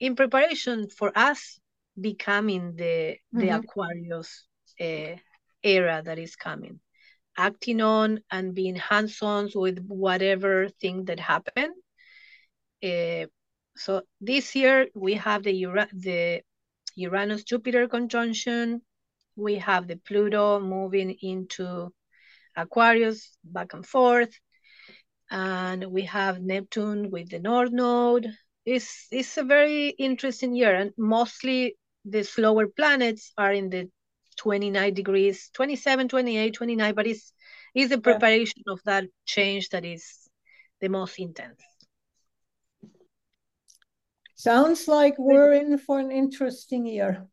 in 0.00 0.16
preparation 0.16 0.88
for 0.90 1.12
us 1.16 1.60
becoming 2.00 2.76
the 2.76 3.18
the 3.32 3.48
Mhm. 3.48 3.54
Aquarius 3.56 4.46
uh, 4.80 5.16
era 5.62 6.02
that 6.04 6.18
is 6.18 6.36
coming, 6.36 6.80
acting 7.36 7.80
on 7.80 8.20
and 8.30 8.54
being 8.54 8.76
hands-on 8.76 9.50
with 9.54 9.84
whatever 9.86 10.68
thing 10.80 11.04
that 11.06 11.20
happened. 11.20 11.74
Uh, 12.82 13.26
so 13.76 14.02
this 14.20 14.54
year 14.54 14.88
we 14.94 15.14
have 15.14 15.42
the 15.42 15.52
Ura- 15.52 15.88
the 15.92 16.42
Uranus 16.96 17.44
Jupiter 17.44 17.88
conjunction. 17.88 18.82
We 19.36 19.56
have 19.56 19.88
the 19.88 19.96
Pluto 19.96 20.60
moving 20.60 21.16
into 21.22 21.92
Aquarius 22.56 23.36
back 23.42 23.74
and 23.74 23.84
forth. 23.84 24.32
And 25.30 25.86
we 25.86 26.02
have 26.02 26.40
Neptune 26.40 27.10
with 27.10 27.30
the 27.30 27.40
North 27.40 27.72
Node. 27.72 28.28
It's, 28.64 29.08
it's 29.10 29.36
a 29.36 29.42
very 29.42 29.88
interesting 29.88 30.54
year, 30.54 30.74
and 30.74 30.92
mostly 30.96 31.76
the 32.04 32.22
slower 32.22 32.66
planets 32.68 33.32
are 33.36 33.52
in 33.52 33.70
the 33.70 33.90
29 34.44 34.92
degrees, 34.92 35.48
27, 35.54 36.06
28, 36.06 36.52
29, 36.52 36.94
but 36.94 37.06
it's, 37.06 37.32
it's 37.74 37.88
the 37.88 37.98
preparation 37.98 38.62
of 38.68 38.78
that 38.84 39.04
change 39.24 39.70
that 39.70 39.86
is 39.86 40.28
the 40.82 40.88
most 40.88 41.18
intense. 41.18 41.62
Sounds 44.34 44.86
like 44.86 45.14
we're 45.16 45.54
in 45.54 45.78
for 45.78 45.98
an 45.98 46.10
interesting 46.10 46.84
year. 46.84 47.26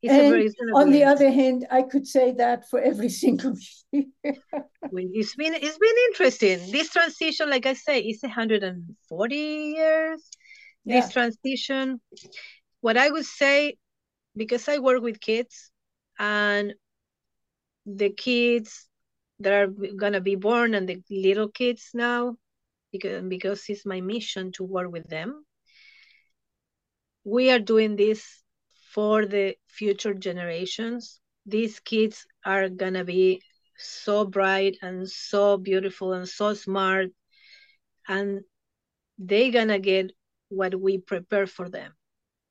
It's 0.00 0.14
a 0.14 0.62
And 0.62 0.76
on 0.76 0.92
the 0.92 1.02
other 1.02 1.28
hand, 1.28 1.66
I 1.72 1.82
could 1.82 2.06
say 2.06 2.30
that 2.32 2.70
for 2.70 2.78
every 2.78 3.08
single 3.22 3.56
year. 3.90 4.04
Well, 4.22 5.08
It's 5.12 5.34
been 5.34 5.54
it's 5.54 5.78
been 5.78 5.98
interesting. 6.10 6.70
This 6.70 6.90
transition, 6.90 7.50
like 7.50 7.66
I 7.66 7.72
say, 7.72 7.98
is 7.98 8.22
140 8.22 9.36
years. 9.36 10.22
Yeah. 10.84 11.00
This 11.00 11.12
transition, 11.12 12.00
what 12.80 12.96
I 12.96 13.10
would 13.10 13.24
say, 13.24 13.76
because 14.36 14.68
I 14.68 14.78
work 14.78 15.02
with 15.02 15.18
kids, 15.18 15.72
and 16.18 16.74
the 17.86 18.10
kids 18.10 18.88
that 19.40 19.52
are 19.52 19.66
gonna 19.96 20.20
be 20.20 20.34
born 20.36 20.74
and 20.74 20.88
the 20.88 21.02
little 21.10 21.48
kids 21.48 21.90
now, 21.94 22.36
because 22.92 23.22
because 23.28 23.64
it's 23.68 23.86
my 23.86 24.00
mission 24.00 24.52
to 24.52 24.64
work 24.64 24.90
with 24.90 25.08
them. 25.08 25.44
We 27.24 27.50
are 27.50 27.58
doing 27.58 27.96
this 27.96 28.42
for 28.92 29.26
the 29.26 29.56
future 29.66 30.14
generations. 30.14 31.20
These 31.46 31.80
kids 31.80 32.26
are 32.44 32.68
gonna 32.68 33.04
be 33.04 33.42
so 33.76 34.24
bright 34.24 34.76
and 34.82 35.08
so 35.08 35.56
beautiful 35.56 36.12
and 36.12 36.28
so 36.28 36.54
smart 36.54 37.10
and 38.08 38.42
they 39.18 39.50
gonna 39.50 39.78
get 39.78 40.12
what 40.48 40.74
we 40.80 40.98
prepare 40.98 41.46
for 41.46 41.68
them 41.68 41.92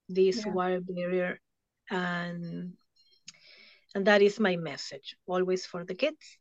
this 0.10 0.46
Yeah. 0.46 0.46
water 0.46 0.80
barrier 0.82 1.40
and 1.90 2.74
and 3.96 4.08
that 4.08 4.22
is 4.22 4.40
my 4.40 4.56
message 4.56 5.16
always 5.28 5.66
for 5.66 5.84
the 5.86 5.96
kids 5.96 6.38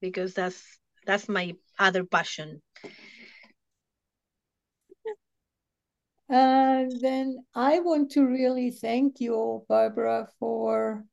because 0.00 0.34
that's 0.34 0.78
that's 1.06 1.28
my 1.28 1.54
other 1.78 2.04
passion 2.04 2.60
And 6.28 6.90
then 7.00 7.44
I 7.54 7.78
want 7.78 8.10
to 8.12 8.26
really 8.26 8.70
thank 8.72 9.20
you, 9.20 9.64
Barbara, 9.68 10.28
for 10.40 11.04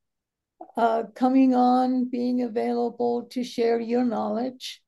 uh, 0.76 1.04
coming 1.14 1.54
on, 1.54 2.10
being 2.10 2.42
available 2.42 3.24
to 3.32 3.44
share 3.44 3.80
your 3.80 4.04
knowledge. 4.04 4.82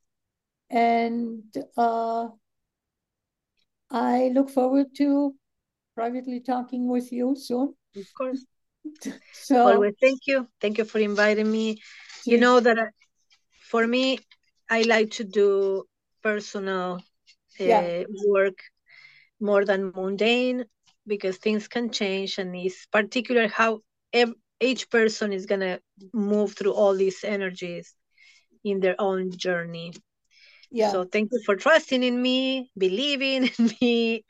And 0.70 1.44
uh, 1.78 2.30
I 3.92 4.30
look 4.34 4.50
forward 4.50 4.96
to 4.98 5.36
privately 5.94 6.40
talking 6.40 6.88
with 6.88 7.12
you 7.12 7.36
soon. 7.36 7.76
of 7.96 8.14
course 8.18 8.46
So, 9.32 9.58
always 9.64 9.94
thank 10.02 10.22
you. 10.28 10.48
Thank 10.62 10.78
you 10.78 10.86
for 10.86 11.00
inviting 11.00 11.52
me. 11.52 11.78
You 12.26 12.38
know 12.38 12.60
that 12.60 12.78
I- 12.80 12.92
for 13.72 13.86
me 13.88 14.20
i 14.70 14.82
like 14.84 15.10
to 15.18 15.24
do 15.24 15.84
personal 16.24 17.02
uh, 17.60 17.66
Yeah. 17.66 17.88
work 18.34 18.58
more 19.40 19.64
than 19.66 19.92
mundane 19.92 20.66
because 21.06 21.38
things 21.38 21.68
can 21.68 21.86
change 21.92 22.38
and 22.38 22.56
it's 22.56 22.86
particular 22.88 23.48
how 23.48 23.82
ev- 24.14 24.36
each 24.60 24.90
person 24.90 25.32
is 25.34 25.46
gonna 25.46 25.80
move 26.14 26.54
through 26.56 26.74
all 26.74 26.96
these 26.96 27.24
energies 27.24 27.96
in 28.64 28.80
their 28.80 28.96
own 29.00 29.32
journey. 29.38 29.94
Yeah, 30.72 30.92
so 30.92 31.06
thank 31.06 31.30
you 31.32 31.42
for 31.46 31.56
trusting 31.56 32.04
in 32.04 32.22
me 32.22 32.70
believing 32.78 33.50
in 33.60 33.72
me 33.82 34.24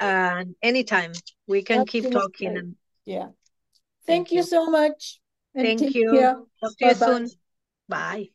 and 0.00 0.54
anytime 0.62 1.22
we 1.46 1.62
can 1.62 1.84
keep 1.84 2.10
talking 2.10 2.56
and 2.56 2.76
yeah. 3.04 3.28
Thank 4.08 4.28
Thank 4.28 4.32
you 4.32 4.42
you. 4.42 4.42
so 4.42 4.66
much. 4.70 5.20
and 5.54 5.64
thank 5.66 5.94
you 5.94 6.10
care. 6.10 6.36
talk 6.60 6.76
to 6.78 6.84
you 6.86 6.94
Bye-bye. 6.94 7.18
soon 7.18 7.30
bye 7.88 8.28